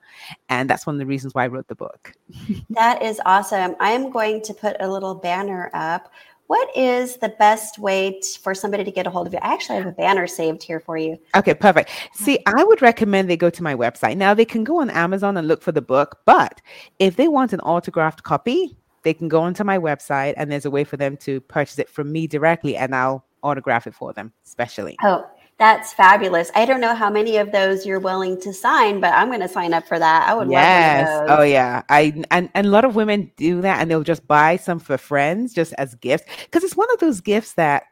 And 0.48 0.70
that's 0.70 0.86
one 0.86 0.94
of 0.94 1.00
the 1.00 1.06
reasons 1.06 1.34
why 1.34 1.44
I 1.44 1.48
wrote 1.48 1.66
the 1.66 1.74
book. 1.74 2.12
that 2.70 3.02
is 3.02 3.20
awesome. 3.26 3.74
I 3.80 3.90
am 3.90 4.10
going 4.10 4.42
to 4.42 4.54
put 4.54 4.76
a 4.78 4.88
little 4.88 5.14
banner 5.14 5.70
up 5.74 6.12
what 6.50 6.76
is 6.76 7.16
the 7.18 7.28
best 7.28 7.78
way 7.78 8.18
t- 8.20 8.36
for 8.42 8.56
somebody 8.56 8.82
to 8.82 8.90
get 8.90 9.06
a 9.06 9.10
hold 9.10 9.28
of 9.28 9.32
you? 9.32 9.38
I 9.40 9.54
actually 9.54 9.76
have 9.76 9.86
a 9.86 9.92
banner 9.92 10.26
saved 10.26 10.64
here 10.64 10.80
for 10.80 10.98
you. 10.98 11.16
Okay, 11.36 11.54
perfect. 11.54 11.90
See, 12.12 12.40
I 12.44 12.64
would 12.64 12.82
recommend 12.82 13.30
they 13.30 13.36
go 13.36 13.50
to 13.50 13.62
my 13.62 13.76
website. 13.76 14.16
Now, 14.16 14.34
they 14.34 14.44
can 14.44 14.64
go 14.64 14.80
on 14.80 14.90
Amazon 14.90 15.36
and 15.36 15.46
look 15.46 15.62
for 15.62 15.70
the 15.70 15.80
book, 15.80 16.18
but 16.24 16.60
if 16.98 17.14
they 17.14 17.28
want 17.28 17.52
an 17.52 17.60
autographed 17.60 18.24
copy, 18.24 18.76
they 19.04 19.14
can 19.14 19.28
go 19.28 19.42
onto 19.42 19.62
my 19.62 19.78
website 19.78 20.34
and 20.36 20.50
there's 20.50 20.64
a 20.64 20.72
way 20.72 20.82
for 20.82 20.96
them 20.96 21.16
to 21.18 21.40
purchase 21.42 21.78
it 21.78 21.88
from 21.88 22.10
me 22.10 22.26
directly 22.26 22.76
and 22.76 22.96
I'll 22.96 23.24
autograph 23.44 23.86
it 23.86 23.94
for 23.94 24.12
them, 24.12 24.32
especially. 24.44 24.96
Oh, 25.04 25.24
that's 25.60 25.92
fabulous. 25.92 26.50
I 26.54 26.64
don't 26.64 26.80
know 26.80 26.94
how 26.94 27.10
many 27.10 27.36
of 27.36 27.52
those 27.52 27.84
you're 27.84 28.00
willing 28.00 28.40
to 28.40 28.52
sign, 28.52 28.98
but 28.98 29.12
I'm 29.12 29.28
going 29.28 29.40
to 29.40 29.48
sign 29.48 29.74
up 29.74 29.86
for 29.86 29.98
that. 29.98 30.26
I 30.26 30.32
would 30.32 30.48
love 30.48 30.52
that. 30.52 31.00
yes. 31.02 31.26
Oh 31.28 31.42
yeah. 31.42 31.82
I 31.90 32.24
and, 32.30 32.48
and 32.54 32.66
a 32.66 32.70
lot 32.70 32.86
of 32.86 32.96
women 32.96 33.30
do 33.36 33.60
that 33.60 33.78
and 33.78 33.90
they'll 33.90 34.02
just 34.02 34.26
buy 34.26 34.56
some 34.56 34.78
for 34.78 34.96
friends 34.96 35.52
just 35.52 35.74
as 35.76 35.94
gifts 35.96 36.24
because 36.46 36.64
it's 36.64 36.78
one 36.78 36.90
of 36.94 37.00
those 37.00 37.20
gifts 37.20 37.52
that 37.52 37.84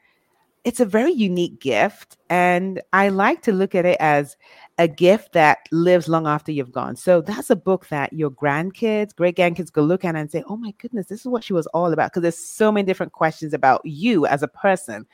it's 0.64 0.80
a 0.80 0.86
very 0.86 1.12
unique 1.12 1.60
gift 1.60 2.16
and 2.30 2.80
I 2.94 3.10
like 3.10 3.42
to 3.42 3.52
look 3.52 3.74
at 3.74 3.84
it 3.84 3.98
as 4.00 4.38
a 4.78 4.86
gift 4.86 5.32
that 5.32 5.58
lives 5.72 6.08
long 6.08 6.26
after 6.26 6.52
you've 6.52 6.70
gone. 6.70 6.94
So 6.94 7.20
that's 7.20 7.50
a 7.50 7.56
book 7.56 7.88
that 7.88 8.12
your 8.12 8.30
grandkids, 8.30 9.14
great 9.14 9.36
grandkids 9.36 9.72
go 9.72 9.82
look 9.82 10.04
at 10.04 10.14
and 10.14 10.30
say, 10.30 10.44
oh 10.48 10.56
my 10.56 10.72
goodness, 10.78 11.06
this 11.06 11.20
is 11.20 11.26
what 11.26 11.42
she 11.42 11.52
was 11.52 11.66
all 11.68 11.92
about. 11.92 12.12
Because 12.12 12.22
there's 12.22 12.38
so 12.38 12.70
many 12.70 12.86
different 12.86 13.12
questions 13.12 13.52
about 13.52 13.80
you 13.84 14.24
as 14.26 14.42
a 14.42 14.48
person. 14.48 15.04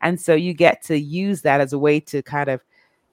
And 0.00 0.20
so 0.20 0.34
you 0.34 0.54
get 0.54 0.82
to 0.84 0.98
use 0.98 1.42
that 1.42 1.60
as 1.60 1.72
a 1.72 1.78
way 1.78 2.00
to 2.00 2.22
kind 2.22 2.50
of, 2.50 2.60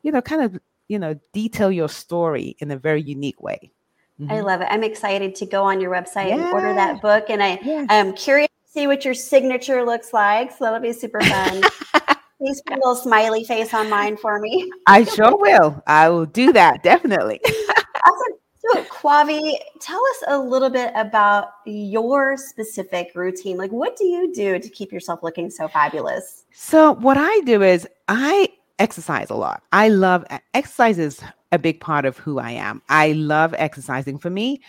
you 0.01 0.11
know, 0.11 0.21
kind 0.21 0.41
of, 0.41 0.59
you 0.87 0.97
know, 0.97 1.19
detail 1.31 1.71
your 1.71 1.89
story 1.89 2.55
in 2.59 2.71
a 2.71 2.77
very 2.77 3.01
unique 3.01 3.41
way. 3.41 3.71
Mm-hmm. 4.19 4.31
I 4.31 4.39
love 4.41 4.61
it. 4.61 4.67
I'm 4.71 4.83
excited 4.83 5.35
to 5.35 5.45
go 5.45 5.63
on 5.63 5.79
your 5.79 5.91
website 5.91 6.29
yeah. 6.29 6.37
and 6.37 6.53
order 6.53 6.73
that 6.73 7.01
book. 7.03 7.29
And 7.29 7.43
I 7.43 7.59
yeah. 7.61 7.85
am 7.89 8.13
curious 8.13 8.49
to 8.65 8.71
see 8.71 8.87
what 8.87 9.05
your 9.05 9.13
signature 9.13 9.85
looks 9.85 10.11
like. 10.11 10.51
So 10.51 10.57
that'll 10.61 10.79
be 10.79 10.91
super 10.91 11.21
fun. 11.21 11.61
Please 12.39 12.61
put 12.65 12.77
a 12.77 12.79
little 12.79 12.95
smiley 12.95 13.43
face 13.43 13.73
on 13.73 13.89
mine 13.89 14.15
for 14.15 14.39
me. 14.39 14.71
I 14.87 15.03
sure 15.03 15.35
will. 15.37 15.83
I 15.87 16.09
will 16.09 16.25
do 16.25 16.53
that 16.53 16.83
definitely. 16.83 17.41
awesome. 17.47 18.39
So, 18.59 18.83
Kwavi, 18.83 19.55
tell 19.79 20.01
us 20.11 20.23
a 20.27 20.39
little 20.39 20.69
bit 20.69 20.91
about 20.95 21.47
your 21.65 22.37
specific 22.37 23.11
routine. 23.15 23.57
Like, 23.57 23.71
what 23.71 23.95
do 23.95 24.05
you 24.05 24.33
do 24.33 24.59
to 24.59 24.69
keep 24.69 24.91
yourself 24.91 25.23
looking 25.23 25.49
so 25.49 25.67
fabulous? 25.67 26.45
So, 26.53 26.93
what 26.95 27.17
I 27.17 27.41
do 27.45 27.61
is 27.61 27.87
I 28.07 28.49
exercise 28.77 29.29
a 29.29 29.35
lot. 29.35 29.63
I 29.73 29.89
love 29.89 30.25
exercise 30.53 30.97
is 30.97 31.21
a 31.51 31.59
big 31.59 31.79
part 31.79 32.05
of 32.05 32.17
who 32.17 32.39
I 32.39 32.51
am. 32.51 32.81
I 32.89 33.13
love 33.13 33.53
exercising. 33.57 34.17
For 34.17 34.29
me, 34.29 34.61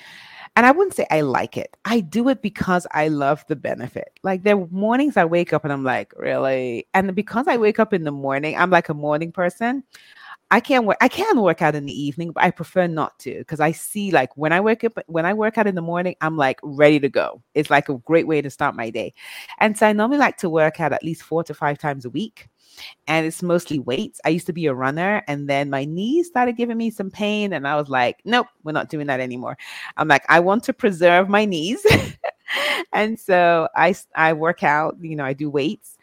and 0.56 0.66
I 0.66 0.72
wouldn't 0.72 0.94
say 0.94 1.06
I 1.10 1.20
like 1.22 1.56
it. 1.56 1.76
I 1.84 2.00
do 2.00 2.28
it 2.28 2.42
because 2.42 2.86
I 2.92 3.08
love 3.08 3.44
the 3.48 3.56
benefit. 3.56 4.18
Like 4.22 4.42
there 4.42 4.58
are 4.58 4.66
mornings 4.70 5.16
I 5.16 5.24
wake 5.24 5.52
up 5.52 5.64
and 5.64 5.72
I'm 5.72 5.84
like, 5.84 6.12
really? 6.16 6.86
And 6.92 7.14
because 7.14 7.48
I 7.48 7.56
wake 7.56 7.78
up 7.78 7.92
in 7.92 8.04
the 8.04 8.10
morning, 8.10 8.56
I'm 8.56 8.70
like 8.70 8.88
a 8.88 8.94
morning 8.94 9.32
person. 9.32 9.84
I 10.50 10.60
can't 10.60 10.84
work. 10.84 10.96
I 11.00 11.08
can 11.08 11.40
work 11.40 11.62
out 11.62 11.74
in 11.74 11.86
the 11.86 11.92
evening, 11.92 12.32
but 12.32 12.42
I 12.42 12.50
prefer 12.50 12.86
not 12.86 13.18
to 13.20 13.38
because 13.38 13.60
I 13.60 13.72
see 13.72 14.10
like 14.10 14.36
when 14.36 14.52
I 14.52 14.60
wake 14.60 14.82
up, 14.84 14.98
when 15.06 15.24
I 15.24 15.32
work 15.32 15.58
out 15.58 15.66
in 15.66 15.74
the 15.76 15.82
morning, 15.82 16.16
I'm 16.20 16.36
like 16.36 16.58
ready 16.62 16.98
to 17.00 17.08
go. 17.08 17.42
It's 17.54 17.70
like 17.70 17.88
a 17.88 17.98
great 17.98 18.26
way 18.26 18.42
to 18.42 18.50
start 18.50 18.74
my 18.74 18.90
day, 18.90 19.14
and 19.58 19.78
so 19.78 19.86
I 19.86 19.92
normally 19.92 20.18
like 20.18 20.36
to 20.38 20.50
work 20.50 20.80
out 20.80 20.92
at 20.92 21.04
least 21.04 21.22
four 21.22 21.44
to 21.44 21.54
five 21.54 21.78
times 21.78 22.04
a 22.04 22.10
week 22.10 22.48
and 23.06 23.26
it's 23.26 23.42
mostly 23.42 23.78
weights. 23.78 24.20
I 24.24 24.30
used 24.30 24.46
to 24.46 24.52
be 24.52 24.66
a 24.66 24.74
runner 24.74 25.22
and 25.28 25.48
then 25.48 25.70
my 25.70 25.84
knees 25.84 26.28
started 26.28 26.56
giving 26.56 26.76
me 26.78 26.90
some 26.90 27.10
pain 27.10 27.52
and 27.52 27.66
I 27.66 27.76
was 27.76 27.88
like, 27.88 28.20
nope, 28.24 28.46
we're 28.64 28.72
not 28.72 28.88
doing 28.88 29.06
that 29.08 29.20
anymore. 29.20 29.56
I'm 29.96 30.08
like, 30.08 30.24
I 30.28 30.40
want 30.40 30.64
to 30.64 30.72
preserve 30.72 31.28
my 31.28 31.44
knees. 31.44 31.84
and 32.92 33.18
so 33.18 33.68
I 33.76 33.94
I 34.14 34.32
work 34.32 34.62
out, 34.62 34.96
you 35.00 35.16
know, 35.16 35.24
I 35.24 35.32
do 35.32 35.50
weights. 35.50 35.96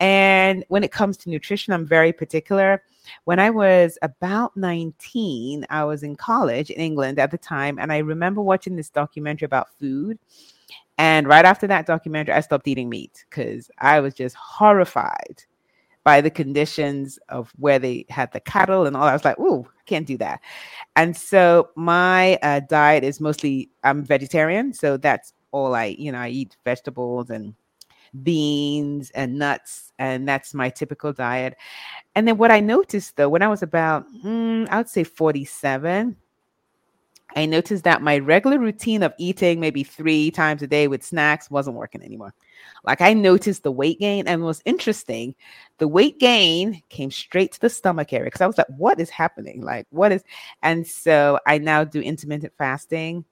And 0.00 0.64
when 0.68 0.84
it 0.84 0.92
comes 0.92 1.16
to 1.18 1.30
nutrition, 1.30 1.72
I'm 1.72 1.86
very 1.86 2.12
particular. 2.12 2.82
When 3.24 3.38
I 3.38 3.50
was 3.50 3.98
about 4.02 4.56
19, 4.56 5.66
I 5.70 5.84
was 5.84 6.02
in 6.02 6.16
college 6.16 6.70
in 6.70 6.80
England 6.80 7.18
at 7.18 7.30
the 7.30 7.38
time 7.38 7.78
and 7.78 7.92
I 7.92 7.98
remember 7.98 8.40
watching 8.40 8.76
this 8.76 8.90
documentary 8.90 9.46
about 9.46 9.68
food. 9.78 10.18
And 10.98 11.26
right 11.26 11.44
after 11.44 11.66
that 11.66 11.86
documentary, 11.86 12.34
I 12.34 12.40
stopped 12.40 12.68
eating 12.68 12.88
meat 12.88 13.24
because 13.28 13.70
I 13.78 14.00
was 14.00 14.14
just 14.14 14.36
horrified 14.36 15.42
by 16.04 16.20
the 16.20 16.30
conditions 16.30 17.18
of 17.30 17.52
where 17.56 17.78
they 17.78 18.04
had 18.10 18.30
the 18.32 18.40
cattle 18.40 18.86
and 18.86 18.96
all. 18.96 19.04
I 19.04 19.12
was 19.12 19.24
like, 19.24 19.38
"Ooh, 19.40 19.62
I 19.66 19.82
can't 19.86 20.06
do 20.06 20.18
that." 20.18 20.40
And 20.96 21.16
so 21.16 21.70
my 21.76 22.36
uh, 22.42 22.60
diet 22.60 23.04
is 23.04 23.20
mostly 23.20 23.70
I'm 23.82 24.04
vegetarian, 24.04 24.72
so 24.72 24.96
that's 24.98 25.32
all 25.52 25.74
I, 25.74 25.96
you 25.98 26.12
know, 26.12 26.18
I 26.18 26.28
eat 26.28 26.56
vegetables 26.64 27.30
and 27.30 27.54
beans 28.22 29.10
and 29.10 29.38
nuts, 29.38 29.92
and 29.98 30.28
that's 30.28 30.54
my 30.54 30.70
typical 30.70 31.12
diet. 31.12 31.56
And 32.14 32.28
then 32.28 32.38
what 32.38 32.50
I 32.50 32.60
noticed 32.60 33.16
though, 33.16 33.28
when 33.28 33.42
I 33.42 33.48
was 33.48 33.62
about, 33.62 34.06
mm, 34.24 34.68
I 34.68 34.78
would 34.78 34.88
say 34.88 35.04
47, 35.04 36.16
I 37.36 37.46
noticed 37.46 37.84
that 37.84 38.02
my 38.02 38.18
regular 38.18 38.58
routine 38.58 39.02
of 39.02 39.12
eating 39.18 39.58
maybe 39.58 39.82
three 39.82 40.30
times 40.30 40.62
a 40.62 40.66
day 40.66 40.86
with 40.86 41.02
snacks 41.02 41.50
wasn't 41.50 41.76
working 41.76 42.02
anymore. 42.02 42.32
Like 42.84 43.00
I 43.00 43.12
noticed 43.12 43.62
the 43.64 43.72
weight 43.72 43.98
gain, 43.98 44.28
and 44.28 44.44
was 44.44 44.62
interesting. 44.64 45.34
The 45.78 45.88
weight 45.88 46.20
gain 46.20 46.82
came 46.90 47.10
straight 47.10 47.52
to 47.52 47.60
the 47.60 47.70
stomach 47.70 48.12
area 48.12 48.26
because 48.26 48.40
I 48.40 48.46
was 48.46 48.58
like, 48.58 48.68
"What 48.76 49.00
is 49.00 49.10
happening? 49.10 49.62
Like, 49.62 49.86
what 49.90 50.12
is?" 50.12 50.22
And 50.62 50.86
so 50.86 51.38
I 51.46 51.58
now 51.58 51.82
do 51.84 52.00
intermittent 52.00 52.52
fasting, 52.56 53.24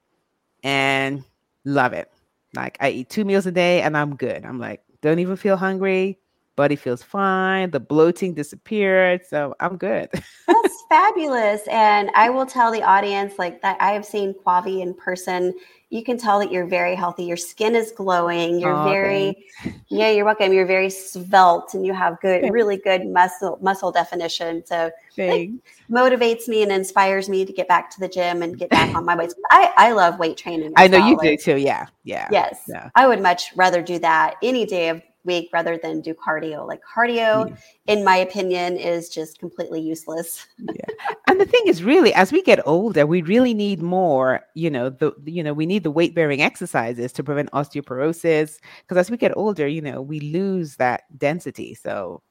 and 0.63 1.23
love 1.65 1.93
it. 1.93 2.11
Like 2.55 2.77
I 2.79 2.89
eat 2.89 3.09
two 3.09 3.25
meals 3.25 3.45
a 3.45 3.51
day, 3.51 3.81
and 3.81 3.97
I'm 3.97 4.15
good. 4.15 4.45
I'm 4.45 4.59
like, 4.59 4.83
don't 5.01 5.19
even 5.19 5.35
feel 5.35 5.57
hungry 5.57 6.19
body 6.55 6.75
feels 6.75 7.01
fine 7.01 7.71
the 7.71 7.79
bloating 7.79 8.33
disappeared 8.33 9.25
so 9.25 9.55
i'm 9.59 9.77
good 9.77 10.09
that's 10.47 10.83
fabulous 10.89 11.61
and 11.67 12.09
i 12.15 12.29
will 12.29 12.45
tell 12.45 12.71
the 12.71 12.83
audience 12.83 13.33
like 13.39 13.61
that 13.61 13.75
i 13.81 13.91
have 13.91 14.05
seen 14.05 14.33
kwavi 14.33 14.81
in 14.81 14.93
person 14.93 15.53
you 15.89 16.03
can 16.03 16.17
tell 16.17 16.39
that 16.39 16.51
you're 16.51 16.65
very 16.65 16.95
healthy 16.95 17.23
your 17.23 17.37
skin 17.37 17.75
is 17.75 17.91
glowing 17.91 18.59
you're 18.59 18.75
oh, 18.75 18.83
very 18.83 19.47
thanks. 19.61 19.79
yeah 19.89 20.09
you're 20.09 20.25
welcome 20.25 20.51
you're 20.51 20.65
very 20.65 20.89
svelte 20.89 21.73
and 21.73 21.85
you 21.85 21.93
have 21.93 22.19
good 22.21 22.51
really 22.51 22.77
good 22.77 23.05
muscle 23.07 23.57
muscle 23.61 23.91
definition 23.91 24.63
so 24.65 24.91
it 25.17 25.51
motivates 25.89 26.47
me 26.47 26.63
and 26.63 26.71
inspires 26.71 27.29
me 27.29 27.45
to 27.45 27.53
get 27.53 27.67
back 27.67 27.91
to 27.91 27.99
the 27.99 28.07
gym 28.07 28.41
and 28.41 28.57
get 28.57 28.69
back 28.69 28.93
on 28.95 29.05
my 29.05 29.15
weights 29.15 29.35
i 29.51 29.71
i 29.77 29.91
love 29.91 30.17
weight 30.19 30.37
training 30.37 30.73
i 30.77 30.87
know 30.87 30.99
well. 30.99 31.09
you 31.09 31.17
do 31.21 31.37
too 31.37 31.57
yeah 31.57 31.85
yeah 32.03 32.27
yes 32.31 32.61
yeah. 32.67 32.89
i 32.95 33.07
would 33.07 33.21
much 33.21 33.55
rather 33.55 33.81
do 33.81 33.99
that 33.99 34.35
any 34.41 34.65
day 34.65 34.89
of 34.89 35.01
week 35.25 35.49
rather 35.53 35.77
than 35.77 36.01
do 36.01 36.13
cardio. 36.13 36.67
Like 36.67 36.81
cardio, 36.83 37.49
yeah. 37.49 37.55
in 37.87 38.03
my 38.03 38.17
opinion, 38.17 38.77
is 38.77 39.09
just 39.09 39.39
completely 39.39 39.81
useless. 39.81 40.45
yeah. 40.57 41.13
And 41.27 41.39
the 41.39 41.45
thing 41.45 41.63
is 41.65 41.83
really 41.83 42.13
as 42.13 42.31
we 42.31 42.41
get 42.41 42.65
older, 42.65 43.05
we 43.05 43.21
really 43.21 43.53
need 43.53 43.81
more, 43.81 44.41
you 44.53 44.69
know, 44.69 44.89
the 44.89 45.13
you 45.25 45.43
know, 45.43 45.53
we 45.53 45.65
need 45.65 45.83
the 45.83 45.91
weight 45.91 46.15
bearing 46.15 46.41
exercises 46.41 47.11
to 47.13 47.23
prevent 47.23 47.51
osteoporosis. 47.51 48.59
Because 48.81 48.97
as 48.97 49.11
we 49.11 49.17
get 49.17 49.35
older, 49.35 49.67
you 49.67 49.81
know, 49.81 50.01
we 50.01 50.19
lose 50.19 50.75
that 50.77 51.03
density. 51.17 51.73
So 51.73 52.21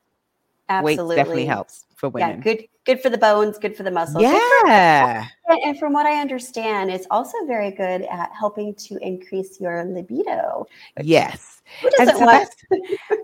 Absolutely. 0.69 1.07
weight 1.07 1.17
definitely 1.17 1.47
helps 1.47 1.85
for 2.03 2.09
women. 2.09 2.39
Yeah, 2.39 2.43
good 2.43 2.65
good 2.85 3.01
for 3.01 3.09
the 3.09 3.17
bones, 3.17 3.59
good 3.59 3.77
for 3.77 3.85
the 3.85 3.91
muscles. 3.93 4.25
Yeah. 4.25 5.29
and 5.65 5.79
from 5.79 5.93
what 5.93 6.05
I 6.05 6.21
understand, 6.21 6.91
it's 6.91 7.07
also 7.13 7.39
very 7.47 7.71
good 7.71 8.03
at 8.03 8.31
helping 8.39 8.75
to 8.75 8.97
increase 8.97 9.61
your 9.61 9.85
libido. 9.85 10.67
Yes. 11.01 11.63
Who 11.81 11.91
doesn't 11.91 12.19
so 12.19 12.25
want? 12.25 12.49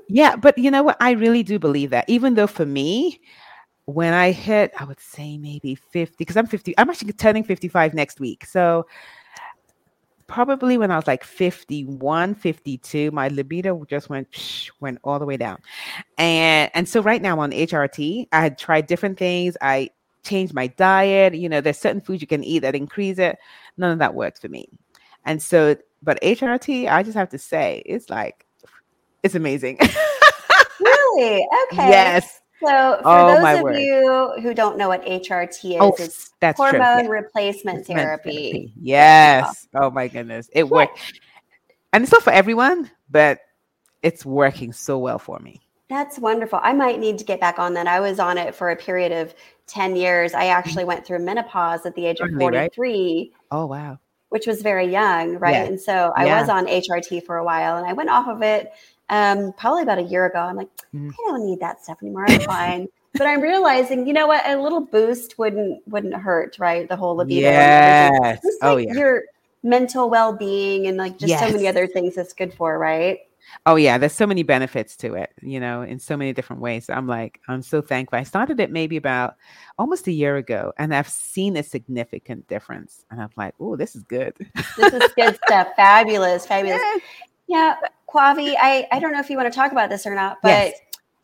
yeah, 0.09 0.37
but 0.37 0.57
you 0.57 0.71
know 0.71 0.85
what? 0.85 0.97
I 1.01 1.11
really 1.11 1.43
do 1.43 1.59
believe 1.59 1.91
that. 1.91 2.05
Even 2.09 2.35
though 2.35 2.47
for 2.47 2.65
me, 2.65 3.21
when 3.87 4.15
I 4.15 4.31
hit, 4.31 4.71
I 4.79 4.85
would 4.85 5.01
say 5.01 5.37
maybe 5.39 5.75
50, 5.75 6.15
because 6.17 6.37
I'm 6.37 6.47
50, 6.47 6.79
I'm 6.79 6.89
actually 6.89 7.13
turning 7.15 7.43
55 7.43 7.95
next 7.95 8.21
week. 8.21 8.47
So 8.47 8.87
probably 10.29 10.79
when 10.79 10.93
I 10.93 10.97
was 10.97 11.07
like 11.09 11.25
51, 11.25 12.37
52, 12.37 13.11
my 13.11 13.29
libido 13.29 13.85
just 13.87 14.09
went 14.09 14.29
went 14.79 14.99
all 15.03 15.19
the 15.19 15.27
way 15.27 15.37
down. 15.37 15.59
And 16.17 16.71
and 16.75 16.89
so 16.89 17.03
right 17.03 17.21
now 17.21 17.41
on 17.41 17.51
HRT, 17.51 18.29
I 18.31 18.41
had 18.41 18.57
tried 18.57 18.87
different 18.87 19.19
things. 19.19 19.57
I 19.61 19.91
changed 20.23 20.55
my 20.55 20.69
diet. 20.69 21.35
You 21.35 21.49
know, 21.49 21.61
there's 21.61 21.79
certain 21.79 22.01
foods 22.01 22.21
you 22.21 22.29
can 22.29 22.45
eat 22.45 22.61
that 22.61 22.77
increase 22.77 23.19
it. 23.19 23.39
None 23.77 23.91
of 23.91 23.99
that 23.99 24.15
works 24.15 24.39
for 24.41 24.49
me. 24.49 24.69
And 25.25 25.43
so, 25.43 25.77
but 26.03 26.21
HRT, 26.23 26.89
I 26.89 27.03
just 27.03 27.17
have 27.17 27.31
to 27.31 27.39
say, 27.39 27.83
it's 27.85 28.09
like, 28.09 28.47
it's 29.23 29.35
amazing. 29.35 29.79
really? 30.81 31.47
Okay. 31.73 31.89
Yes. 31.89 32.41
So, 32.61 32.99
for 33.03 33.03
Oh, 33.05 33.41
those 33.41 33.57
of 33.59 33.63
word. 33.63 33.79
you 33.79 34.35
who 34.43 34.53
don't 34.53 34.77
know 34.77 34.89
what 34.89 35.05
HRT 35.05 35.77
oh, 35.81 35.93
is, 35.93 36.01
Oh, 36.01 36.05
it's 36.05 36.31
that's 36.41 36.59
true. 36.59 36.71
hormone 36.71 37.05
Yeah. 37.05 37.11
replacement 37.11 37.77
meant 37.77 37.87
therapy. 37.87 38.73
Yes. 38.81 39.69
Oh. 39.75 39.85
oh 39.85 39.91
my 39.91 40.09
goodness. 40.09 40.51
It 40.53 40.69
worked. 40.69 40.99
And 41.93 42.03
it's 42.03 42.13
not 42.13 42.23
for 42.23 42.33
everyone, 42.33 42.91
but 43.11 43.39
it's 44.03 44.27
working 44.27 44.73
so 44.73 44.99
well 44.99 45.19
for 45.19 45.39
me. 45.39 45.61
That's 45.89 46.19
wonderful. 46.19 46.61
I 46.63 46.73
might 46.73 46.99
need 46.99 47.17
to 47.19 47.25
get 47.25 47.41
back 47.41 47.59
on 47.59 47.75
that. 47.75 47.87
I 47.87 48.01
was 48.01 48.19
on 48.19 48.37
it 48.37 48.55
for 48.55 48.71
a 48.71 48.77
period 48.77 49.13
of 49.13 49.35
10 49.69 49.97
years. 49.97 50.35
I 50.35 50.47
actually 50.47 50.85
went 50.85 51.07
through 51.07 51.21
menopause 51.21 51.87
at 51.87 51.95
the 51.95 52.07
age 52.07 52.21
of 52.21 52.29
Early, 52.29 52.45
right? 52.45 52.75
43, 52.75 53.33
Oh 53.51 53.67
wow. 53.67 53.99
which 54.29 54.47
was 54.47 54.61
very 54.61 54.87
young, 54.87 55.39
right? 55.39 55.55
Yeah. 55.55 55.65
And 55.65 55.81
so 55.81 56.13
I 56.15 56.27
Yeah. 56.27 56.41
was 56.41 56.51
on 56.51 56.67
HRT 56.67 57.25
for 57.25 57.39
a 57.39 57.45
while 57.45 57.77
and 57.79 57.87
I 57.87 57.95
went 57.95 58.11
off 58.11 58.29
of 58.29 58.43
it 58.43 58.73
um, 59.11 59.53
probably 59.55 59.83
about 59.83 59.99
a 59.99 60.03
year 60.03 60.27
ago. 60.27 60.39
I'm 60.39 60.57
like, 60.57 60.69
Mm. 60.95 61.11
I 61.11 61.31
don't 61.31 61.45
need 61.45 61.61
that 61.61 61.83
stuff 61.83 61.99
anymore. 62.03 62.25
I'm 62.29 62.41
fine. 62.41 62.89
but 63.15 63.27
I'm 63.27 63.41
realizing, 63.41 64.07
you 64.07 64.13
know 64.13 64.27
what? 64.27 64.47
A 64.47 64.57
little 64.61 64.81
boost 64.81 65.39
wouldn't 65.39 65.83
wouldn't 65.87 66.15
hurt, 66.15 66.59
right? 66.59 66.89
The 66.89 66.97
whole 66.97 67.17
libido. 67.17 67.43
Yes. 67.43 68.41
Just 68.43 68.59
Oh 68.63 68.75
like 68.75 68.89
yeah. 68.89 68.95
your 68.95 69.23
mental 69.63 70.09
well-being 70.09 70.87
and 70.87 70.97
like 70.97 71.19
just 71.19 71.39
so 71.39 71.51
many 71.51 71.67
other 71.67 71.87
things 71.87 72.17
it's 72.17 72.33
good 72.33 72.55
for, 72.55 72.79
right? 72.79 73.21
Oh 73.67 73.77
yeah, 73.77 73.97
there's 73.99 74.13
so 74.13 74.27
many 74.27 74.43
benefits 74.43 74.95
to 74.99 75.15
it, 75.15 75.31
you 75.41 75.59
know, 75.59 75.83
in 75.83 75.99
so 75.99 76.17
many 76.17 76.33
different 76.35 76.61
ways. 76.61 76.91
I'm 76.91 77.07
like, 77.07 77.41
I'm 77.49 77.63
so 77.63 77.81
thankful. 77.81 78.19
I 78.19 78.23
started 78.23 78.61
it 78.61 78.71
maybe 78.71 78.97
about 78.99 79.37
almost 79.79 80.07
a 80.07 80.13
year 80.13 80.37
ago, 80.37 80.73
and 80.79 80.95
I've 80.95 81.09
seen 81.09 81.57
a 81.57 81.63
significant 81.63 82.47
difference. 82.47 83.05
And 83.11 83.21
I'm 83.23 83.31
like, 83.37 83.55
oh, 83.59 83.75
this 83.75 83.97
is 83.97 84.03
good. 84.05 84.35
This 84.77 84.93
is 84.93 85.13
good 85.17 85.39
stuff. 85.47 85.69
Fabulous, 85.77 86.47
fabulous. 86.47 86.81
Yes. 86.95 87.01
Yeah, 87.49 87.77
Kwavi, 88.09 88.55
I, 88.61 88.87
I 88.93 88.99
don't 89.01 89.13
know 89.13 89.21
if 89.21 89.29
you 89.31 89.37
want 89.37 89.53
to 89.53 89.57
talk 89.57 89.73
about 89.73 89.91
this 89.91 90.07
or 90.07 90.15
not, 90.15 90.39
but 90.43 90.49
Yes. 90.51 90.75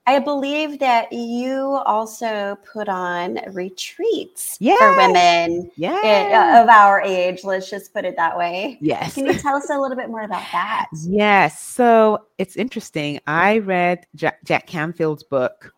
I 0.06 0.18
believe 0.18 0.80
that 0.80 1.10
you 1.12 1.60
also 1.86 2.58
put 2.70 2.90
on 2.90 3.38
retreats 3.54 4.58
for 4.58 4.64
Yes. 4.64 4.96
women 4.98 5.70
Yeah. 5.76 5.98
i- 6.04 6.60
of 6.60 6.68
our 6.68 7.00
age. 7.00 7.42
Let's 7.44 7.70
just 7.70 7.94
put 7.94 8.04
it 8.04 8.14
that 8.16 8.36
way. 8.36 8.76
yes. 8.82 9.14
Can 9.14 9.24
you 9.26 9.32
tell 9.34 9.56
us 9.56 9.70
a 9.70 9.78
little 9.78 9.96
bit 9.96 10.10
more 10.10 10.22
about 10.22 10.42
that? 10.52 10.88
Yes. 11.06 11.58
So 11.60 12.26
it's 12.36 12.56
interesting. 12.56 13.18
I 13.26 13.58
read 13.58 14.06
Jack, 14.14 14.44
Jack 14.44 14.66
Canfield's 14.66 15.22
book 15.22 15.72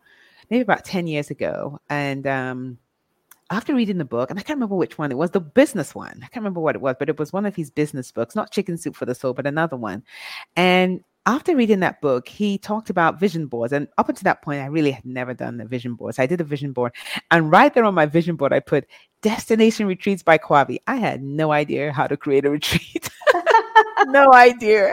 maybe 0.50 0.62
about 0.62 0.84
10 0.84 1.06
years 1.06 1.30
ago. 1.30 1.80
And 1.90 2.26
um, 2.26 2.78
after 3.50 3.74
reading 3.74 3.98
the 3.98 4.04
book, 4.04 4.30
and 4.30 4.38
I 4.38 4.42
can't 4.42 4.56
remember 4.56 4.76
which 4.76 4.98
one 4.98 5.12
it 5.12 5.18
was, 5.18 5.30
the 5.30 5.40
business 5.40 5.94
one. 5.94 6.18
I 6.22 6.26
can't 6.26 6.36
remember 6.36 6.60
what 6.60 6.74
it 6.74 6.80
was, 6.80 6.96
but 6.98 7.08
it 7.08 7.18
was 7.18 7.32
one 7.32 7.46
of 7.46 7.54
his 7.54 7.70
business 7.70 8.10
books, 8.10 8.34
not 8.34 8.50
Chicken 8.50 8.76
Soup 8.76 8.96
for 8.96 9.06
the 9.06 9.14
Soul, 9.14 9.34
but 9.34 9.46
another 9.46 9.76
one. 9.76 10.02
And 10.56 11.02
after 11.26 11.56
reading 11.56 11.80
that 11.80 12.00
book, 12.00 12.28
he 12.28 12.56
talked 12.56 12.88
about 12.88 13.18
vision 13.18 13.46
boards. 13.46 13.72
And 13.72 13.88
up 13.98 14.08
until 14.08 14.24
that 14.24 14.42
point, 14.42 14.62
I 14.62 14.66
really 14.66 14.92
had 14.92 15.04
never 15.04 15.34
done 15.34 15.60
a 15.60 15.66
vision 15.66 15.94
board. 15.94 16.14
So 16.14 16.22
I 16.22 16.26
did 16.26 16.40
a 16.40 16.44
vision 16.44 16.72
board. 16.72 16.92
And 17.30 17.50
right 17.50 17.74
there 17.74 17.84
on 17.84 17.94
my 17.94 18.06
vision 18.06 18.36
board, 18.36 18.52
I 18.52 18.60
put 18.60 18.86
Destination 19.22 19.86
Retreats 19.86 20.22
by 20.22 20.38
Kwavi. 20.38 20.78
I 20.86 20.96
had 20.96 21.22
no 21.22 21.50
idea 21.50 21.92
how 21.92 22.06
to 22.06 22.16
create 22.16 22.44
a 22.44 22.50
retreat. 22.50 23.10
no 24.06 24.32
idea. 24.32 24.92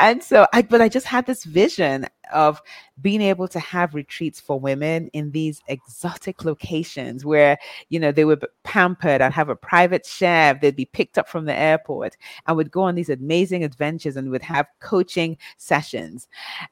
And 0.00 0.24
so 0.24 0.46
I 0.52 0.62
but 0.62 0.80
I 0.80 0.88
just 0.88 1.06
had 1.06 1.26
this 1.26 1.44
vision 1.44 2.06
of 2.32 2.60
being 3.00 3.20
able 3.22 3.48
to 3.48 3.58
have 3.60 3.94
retreats 3.94 4.40
for 4.40 4.58
women 4.58 5.08
in 5.08 5.30
these 5.30 5.62
exotic 5.68 6.44
locations 6.44 7.24
where, 7.24 7.58
you 7.88 7.98
know, 7.98 8.12
they 8.12 8.24
were 8.24 8.38
pampered. 8.62 9.20
I'd 9.20 9.32
have 9.32 9.48
a 9.48 9.56
private 9.56 10.04
chef, 10.04 10.60
they'd 10.60 10.76
be 10.76 10.84
picked 10.86 11.18
up 11.18 11.28
from 11.28 11.44
the 11.44 11.56
airport 11.56 12.16
and 12.46 12.56
would 12.56 12.70
go 12.70 12.82
on 12.82 12.94
these 12.94 13.10
amazing 13.10 13.64
adventures 13.64 14.16
and 14.16 14.30
would 14.30 14.42
have 14.42 14.66
coaching 14.80 15.36
sessions. 15.56 16.28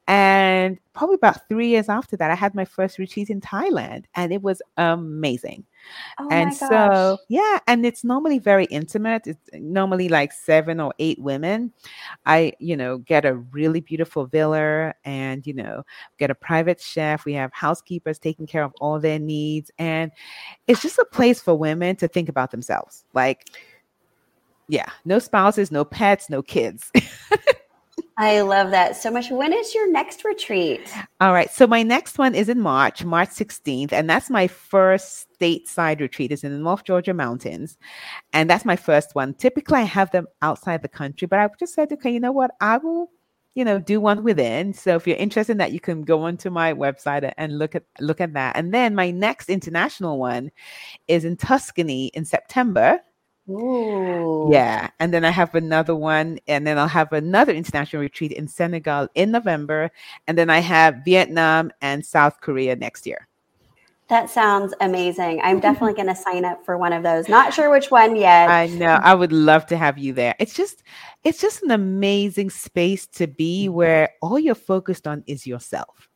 And 0.07 0.79
probably 0.93 1.15
about 1.15 1.49
three 1.49 1.69
years 1.69 1.89
after 1.89 2.17
that, 2.17 2.31
I 2.31 2.35
had 2.35 2.55
my 2.55 2.65
first 2.65 2.99
retreat 2.99 3.31
in 3.31 3.41
Thailand 3.41 4.05
and 4.15 4.33
it 4.33 4.43
was 4.43 4.63
amazing 4.77 5.65
Oh 6.19 6.29
and 6.31 6.55
so 6.55 7.19
yeah 7.29 7.59
and 7.67 7.85
it's 7.87 8.05
normally 8.05 8.39
very 8.39 8.65
intimate 8.67 9.27
it's 9.27 9.49
normally 9.55 10.09
like 10.09 10.33
seven 10.33 10.81
or 10.81 10.93
eight 10.99 11.19
women. 11.21 11.73
I 12.27 12.53
you 12.59 12.77
know 12.77 12.99
get 12.99 13.25
a 13.25 13.35
really 13.35 13.81
beautiful 13.81 14.27
villa 14.27 14.95
and 15.05 15.47
you 15.47 15.55
know 15.55 15.83
get 16.19 16.31
a 16.31 16.35
private 16.35 16.81
chef 16.81 17.25
we 17.25 17.35
have 17.35 17.53
housekeepers 17.53 18.19
taking 18.19 18.47
care 18.47 18.65
of 18.65 18.73
all 18.81 19.01
their 19.01 19.19
needs 19.19 19.71
and 19.79 20.11
it's 20.67 20.83
just 20.83 20.99
a 20.99 21.05
place 21.05 21.41
for 21.41 21.55
women 21.55 21.97
to 21.97 22.09
think 22.09 22.29
about 22.29 22.51
themselves 22.51 23.05
like 23.15 23.51
yeah 24.69 24.89
no 25.05 25.19
spouses 25.19 25.71
no 25.71 25.85
pets 25.85 26.29
no 26.29 26.43
kids 26.43 26.93
I 28.21 28.41
love 28.41 28.73
that 28.73 28.97
so 28.97 29.13
much. 29.13 29.31
When 29.31 29.53
is 29.53 29.73
your 29.77 29.89
next 29.93 30.25
retreat? 30.25 30.93
All 31.21 31.33
right. 31.33 31.49
So 31.53 31.69
my 31.69 31.85
next 31.85 32.19
one 32.19 32.35
is 32.35 32.49
in 32.49 32.61
March, 32.61 33.05
March 33.05 33.29
16th, 33.29 33.93
and 33.93 34.11
that's 34.11 34.29
my 34.29 34.49
first 34.49 35.29
stateside 35.39 36.01
retreat. 36.01 36.33
It's 36.33 36.43
in 36.43 36.51
the 36.51 36.59
North 36.59 36.83
Georgia 36.83 37.15
mountains. 37.15 37.79
And 38.33 38.51
that's 38.51 38.65
my 38.65 38.75
first 38.75 39.15
one. 39.15 39.35
Typically 39.35 39.79
I 39.79 39.83
have 39.83 40.11
them 40.11 40.27
outside 40.43 40.83
the 40.83 40.89
country, 40.89 41.29
but 41.29 41.39
I 41.39 41.49
just 41.61 41.75
said, 41.75 41.93
okay, 41.93 42.11
you 42.11 42.19
know 42.19 42.33
what? 42.33 42.51
I 42.61 42.79
will, 42.79 43.09
you 43.55 43.65
know, 43.65 43.79
do 43.79 44.01
one 44.01 44.25
within. 44.25 44.73
So 44.73 44.97
if 44.97 45.07
you're 45.07 45.17
interested 45.17 45.53
in 45.53 45.59
that, 45.59 45.71
you 45.71 45.79
can 45.79 46.03
go 46.03 46.23
onto 46.23 46.51
my 46.51 46.75
website 46.75 47.33
and 47.39 47.57
look 47.57 47.77
at 47.77 47.85
look 48.01 48.21
at 48.21 48.33
that. 48.33 48.57
And 48.57 48.75
then 48.75 48.97
my 48.97 49.13
next 49.13 49.49
international 49.49 50.19
one 50.19 50.51
is 51.07 51.25
in 51.25 51.37
Tuscany 51.37 52.09
in 52.09 52.25
September. 52.25 52.99
Ooh. 53.49 54.49
Yeah. 54.53 54.91
And 55.01 55.13
then 55.13 55.25
I 55.25 55.31
have 55.31 55.55
another 55.55 55.95
one, 55.95 56.39
and 56.47 56.67
then 56.67 56.79
I'll 56.79 56.89
have 56.89 57.13
another 57.13 57.53
international 57.53 58.03
retreat 58.03 58.33
in 58.33 58.47
Senegal 58.47 59.09
in 59.15 59.31
November. 59.31 59.91
And 60.27 60.37
then 60.37 60.51
I 60.51 60.59
have 60.59 61.03
Vietnam 61.05 61.73
and 61.81 62.05
South 62.05 62.41
Korea 62.41 62.77
next 62.77 63.07
year. 63.07 63.27
That 64.09 64.31
sounds 64.31 64.73
amazing. 64.81 65.41
I'm 65.43 65.61
definitely 65.67 65.95
going 65.95 66.09
to 66.09 66.15
sign 66.15 66.45
up 66.45 66.65
for 66.65 66.77
one 66.77 66.93
of 66.93 67.03
those. 67.03 67.29
Not 67.29 67.55
sure 67.55 67.71
which 67.71 67.91
one 67.91 68.17
yet. 68.17 68.51
I 68.51 68.67
know. 68.67 68.99
I 69.03 69.15
would 69.15 69.33
love 69.33 69.67
to 69.67 69.77
have 69.77 69.99
you 69.99 70.13
there. 70.13 70.35
It's 70.39 70.55
just 70.55 70.83
it's 71.25 71.41
just 71.41 71.63
an 71.63 71.71
amazing 71.71 72.51
space 72.51 73.07
to 73.09 73.27
be 73.27 73.67
mm-hmm. 73.67 73.75
where 73.75 74.11
all 74.23 74.39
you're 74.39 74.55
focused 74.55 75.07
on 75.07 75.25
is 75.27 75.47
yourself. 75.47 76.09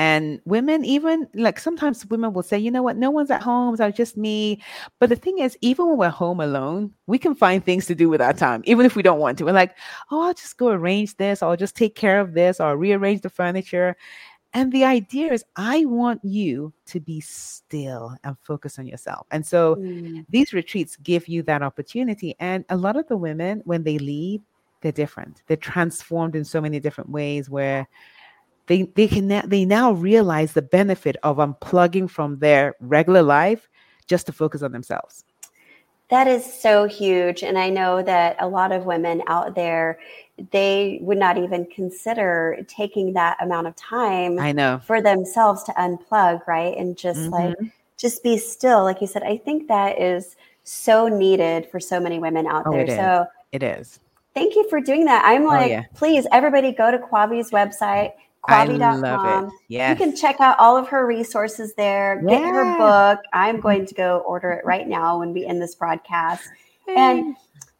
And 0.00 0.40
women, 0.46 0.82
even 0.86 1.28
like 1.34 1.60
sometimes 1.60 2.06
women 2.06 2.32
will 2.32 2.42
say, 2.42 2.58
you 2.58 2.70
know 2.70 2.82
what, 2.82 2.96
no 2.96 3.10
one's 3.10 3.30
at 3.30 3.42
home, 3.42 3.76
so 3.76 3.86
it's 3.88 3.98
just 3.98 4.16
me. 4.16 4.62
But 4.98 5.10
the 5.10 5.16
thing 5.16 5.40
is, 5.40 5.58
even 5.60 5.88
when 5.88 5.98
we're 5.98 6.08
home 6.08 6.40
alone, 6.40 6.94
we 7.06 7.18
can 7.18 7.34
find 7.34 7.62
things 7.62 7.84
to 7.88 7.94
do 7.94 8.08
with 8.08 8.22
our 8.22 8.32
time, 8.32 8.62
even 8.64 8.86
if 8.86 8.96
we 8.96 9.02
don't 9.02 9.18
want 9.20 9.36
to. 9.36 9.44
We're 9.44 9.52
like, 9.52 9.76
oh, 10.10 10.22
I'll 10.22 10.32
just 10.32 10.56
go 10.56 10.68
arrange 10.68 11.18
this, 11.18 11.42
or 11.42 11.50
I'll 11.50 11.56
just 11.58 11.76
take 11.76 11.96
care 11.96 12.18
of 12.18 12.32
this, 12.32 12.60
or 12.60 12.78
rearrange 12.78 13.20
the 13.20 13.28
furniture. 13.28 13.94
And 14.54 14.72
the 14.72 14.84
idea 14.84 15.34
is, 15.34 15.44
I 15.56 15.84
want 15.84 16.24
you 16.24 16.72
to 16.86 16.98
be 16.98 17.20
still 17.20 18.16
and 18.24 18.38
focus 18.40 18.78
on 18.78 18.86
yourself. 18.86 19.26
And 19.30 19.44
so 19.44 19.76
Mm. 19.76 20.24
these 20.30 20.54
retreats 20.54 20.96
give 20.96 21.28
you 21.28 21.42
that 21.42 21.60
opportunity. 21.62 22.34
And 22.40 22.64
a 22.70 22.76
lot 22.78 22.96
of 22.96 23.06
the 23.08 23.18
women, 23.18 23.60
when 23.66 23.82
they 23.82 23.98
leave, 23.98 24.40
they're 24.80 24.92
different. 24.92 25.42
They're 25.46 25.58
transformed 25.58 26.36
in 26.36 26.44
so 26.46 26.58
many 26.58 26.80
different 26.80 27.10
ways 27.10 27.50
where 27.50 27.86
they 28.70 28.82
they 28.82 29.08
can 29.08 29.26
now, 29.26 29.42
they 29.44 29.64
now 29.64 29.90
realize 29.90 30.52
the 30.52 30.62
benefit 30.62 31.16
of 31.24 31.38
unplugging 31.38 32.08
from 32.08 32.38
their 32.38 32.76
regular 32.78 33.20
life 33.20 33.68
just 34.06 34.26
to 34.26 34.32
focus 34.32 34.62
on 34.62 34.70
themselves. 34.70 35.24
That 36.08 36.28
is 36.28 36.44
so 36.44 36.86
huge. 36.86 37.42
And 37.42 37.58
I 37.58 37.68
know 37.68 38.00
that 38.02 38.36
a 38.38 38.46
lot 38.48 38.70
of 38.70 38.84
women 38.86 39.22
out 39.26 39.56
there, 39.56 39.98
they 40.52 40.98
would 41.02 41.18
not 41.18 41.36
even 41.36 41.66
consider 41.66 42.64
taking 42.68 43.12
that 43.14 43.36
amount 43.40 43.66
of 43.66 43.74
time 43.74 44.38
I 44.38 44.52
know. 44.52 44.80
for 44.84 45.02
themselves 45.02 45.64
to 45.64 45.72
unplug, 45.72 46.46
right? 46.46 46.76
And 46.76 46.96
just 46.96 47.32
like, 47.32 47.56
Mhm. 47.58 47.72
just 47.96 48.22
be 48.22 48.38
still. 48.38 48.84
Like 48.84 49.00
you 49.00 49.08
said, 49.08 49.24
I 49.24 49.36
think 49.36 49.66
that 49.66 50.00
is 50.00 50.36
so 50.62 51.08
needed 51.08 51.66
for 51.70 51.80
so 51.80 51.98
many 51.98 52.20
women 52.20 52.46
out 52.46 52.64
Oh, 52.66 52.72
there. 52.72 52.82
it 52.82 52.88
is. 52.88 52.96
So 52.96 53.26
It 53.50 53.62
is. 53.64 53.98
thank 54.34 54.54
you 54.54 54.68
for 54.68 54.80
doing 54.80 55.06
that. 55.06 55.24
I'm 55.24 55.44
like, 55.44 55.70
yeah. 55.70 55.84
please, 55.94 56.24
everybody 56.30 56.72
go 56.72 56.90
to 56.92 56.98
Kwavi's 56.98 57.50
website, 57.50 58.12
kwavi.com. 58.42 59.50
Yes. 59.68 59.98
You 59.98 60.06
can 60.06 60.16
check 60.16 60.40
out 60.40 60.58
all 60.58 60.76
of 60.76 60.88
her 60.88 61.06
resources 61.06 61.74
there. 61.74 62.22
Get 62.26 62.42
her 62.42 62.78
book. 62.78 63.20
I'm 63.32 63.60
going 63.60 63.86
to 63.86 63.94
go 63.94 64.18
order 64.26 64.50
it 64.52 64.64
right 64.64 64.88
now 64.88 65.18
when 65.18 65.32
we 65.32 65.44
end 65.44 65.60
this 65.60 65.74
broadcast. 65.74 66.48
And 66.88 67.36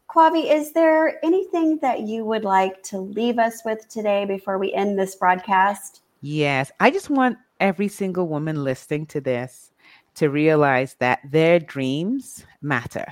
Kwavi, 0.09 0.53
is 0.53 0.73
there 0.73 1.25
anything 1.25 1.79
that 1.79 2.01
you 2.01 2.25
would 2.25 2.45
like 2.45 2.83
to 2.85 2.99
leave 2.99 3.39
us 3.39 3.63
with 3.65 3.89
today 3.89 4.25
before 4.25 4.59
we 4.59 4.73
end 4.73 4.99
this 4.99 5.15
broadcast? 5.15 6.03
Yes, 6.21 6.71
I 6.81 6.91
just 6.91 7.11
want 7.11 7.39
every 7.61 7.89
single 7.89 8.29
woman 8.29 8.63
listening 8.63 9.07
to 9.07 9.21
this 9.21 9.71
to 10.17 10.29
realize 10.29 10.97
that 10.99 11.21
their 11.31 11.59
dreams 11.59 12.45
matter 12.61 13.07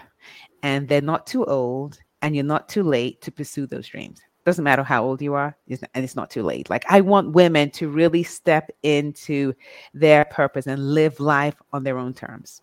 and 0.62 0.88
they're 0.88 1.00
not 1.00 1.26
too 1.26 1.44
old 1.44 1.98
and 2.20 2.34
you're 2.34 2.44
not 2.44 2.68
too 2.68 2.82
late 2.82 3.22
to 3.22 3.30
pursue 3.30 3.66
those 3.66 3.86
dreams. 3.86 4.20
Doesn't 4.48 4.64
matter 4.64 4.82
how 4.82 5.04
old 5.04 5.20
you 5.20 5.34
are, 5.34 5.54
it's- 5.66 5.86
and 5.92 6.02
it's 6.02 6.16
not 6.16 6.30
too 6.30 6.42
late. 6.42 6.70
Like, 6.70 6.86
I 6.88 7.02
want 7.02 7.32
women 7.32 7.70
to 7.72 7.86
really 7.90 8.22
step 8.22 8.70
into 8.82 9.52
their 9.92 10.24
purpose 10.24 10.66
and 10.66 10.94
live 10.94 11.20
life 11.20 11.56
on 11.74 11.84
their 11.84 11.98
own 11.98 12.14
terms. 12.14 12.62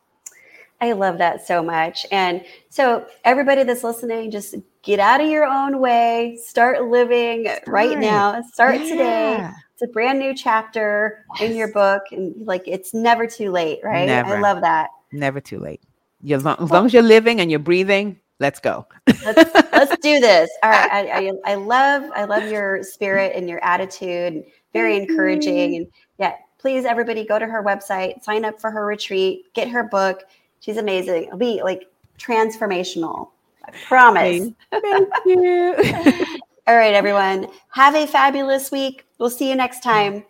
I 0.82 0.93
love 0.93 1.19
that 1.19 1.45
so 1.45 1.62
much. 1.62 2.04
And 2.12 2.43
so, 2.69 3.06
everybody 3.24 3.62
that's 3.62 3.84
listening, 3.84 4.32
just 4.32 4.56
get 4.82 5.00
out 5.00 5.21
of 5.21 5.30
your 5.30 5.45
own 5.45 5.80
way, 5.80 6.39
start 6.43 6.84
living 6.86 7.45
start. 7.45 7.67
right 7.67 8.00
now, 8.00 8.41
start 8.52 8.82
yeah. 8.82 8.89
today. 8.89 9.50
It's 9.74 9.84
a 9.84 9.88
brand 9.88 10.17
new 10.17 10.34
chapter 10.34 11.24
yes. 11.39 11.52
in 11.52 11.56
your 11.56 11.67
book, 11.71 12.02
and 12.10 12.48
like 12.48 12.63
it's 12.65 12.95
never 12.95 13.28
too 13.28 13.52
late, 13.52 13.80
right? 13.84 14.08
Never. 14.08 14.38
I 14.38 14.39
love 14.39 14.62
that. 14.62 14.89
Never 15.12 15.39
too 15.39 15.60
late. 15.60 15.84
You, 16.24 16.36
as, 16.36 16.43
long, 16.43 16.56
as 16.60 16.71
long 16.71 16.88
as 16.88 16.93
you're 16.93 17.04
living 17.04 17.39
and 17.39 17.52
you're 17.52 17.60
breathing, 17.60 18.19
let's 18.39 18.60
go. 18.60 18.86
let's, 19.26 19.54
let's 19.71 19.98
do 19.98 20.19
this. 20.19 20.50
All 20.63 20.69
right. 20.69 20.91
I, 20.91 21.28
I, 21.28 21.32
I, 21.45 21.56
love 21.56 22.10
I 22.15 22.26
love 22.26 22.50
your 22.50 22.84
spirit 22.84 23.34
and 23.36 23.50
your 23.50 23.63
attitude. 23.63 24.43
Very 24.74 24.98
encouraging. 24.98 25.76
And 25.76 25.88
yeah, 26.19 26.36
please 26.58 26.86
everybody 26.86 27.26
go 27.26 27.39
to 27.39 27.45
her 27.45 27.63
website, 27.63 28.24
sign 28.24 28.45
up 28.45 28.60
for 28.60 28.71
her 28.71 28.86
retreat, 28.86 29.54
get 29.54 29.69
her 29.69 29.84
book. 29.84 30.24
She's 30.60 30.78
amazing. 30.78 31.26
It'll 31.26 31.38
be 31.38 31.62
like 31.63 31.89
transformational. 32.17 33.30
I 33.63 33.71
promise. 33.88 34.50
Thank 34.71 35.10
you. 35.26 35.76
All 36.67 36.76
right, 36.76 36.93
everyone. 36.93 37.48
Have 37.69 37.95
a 37.95 38.08
fabulous 38.08 38.71
week. 38.71 39.06
We'll 39.19 39.30
see 39.30 39.50
you 39.50 39.56
next 39.56 39.84
time. 39.84 40.26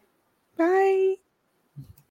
Bye. 0.57 1.15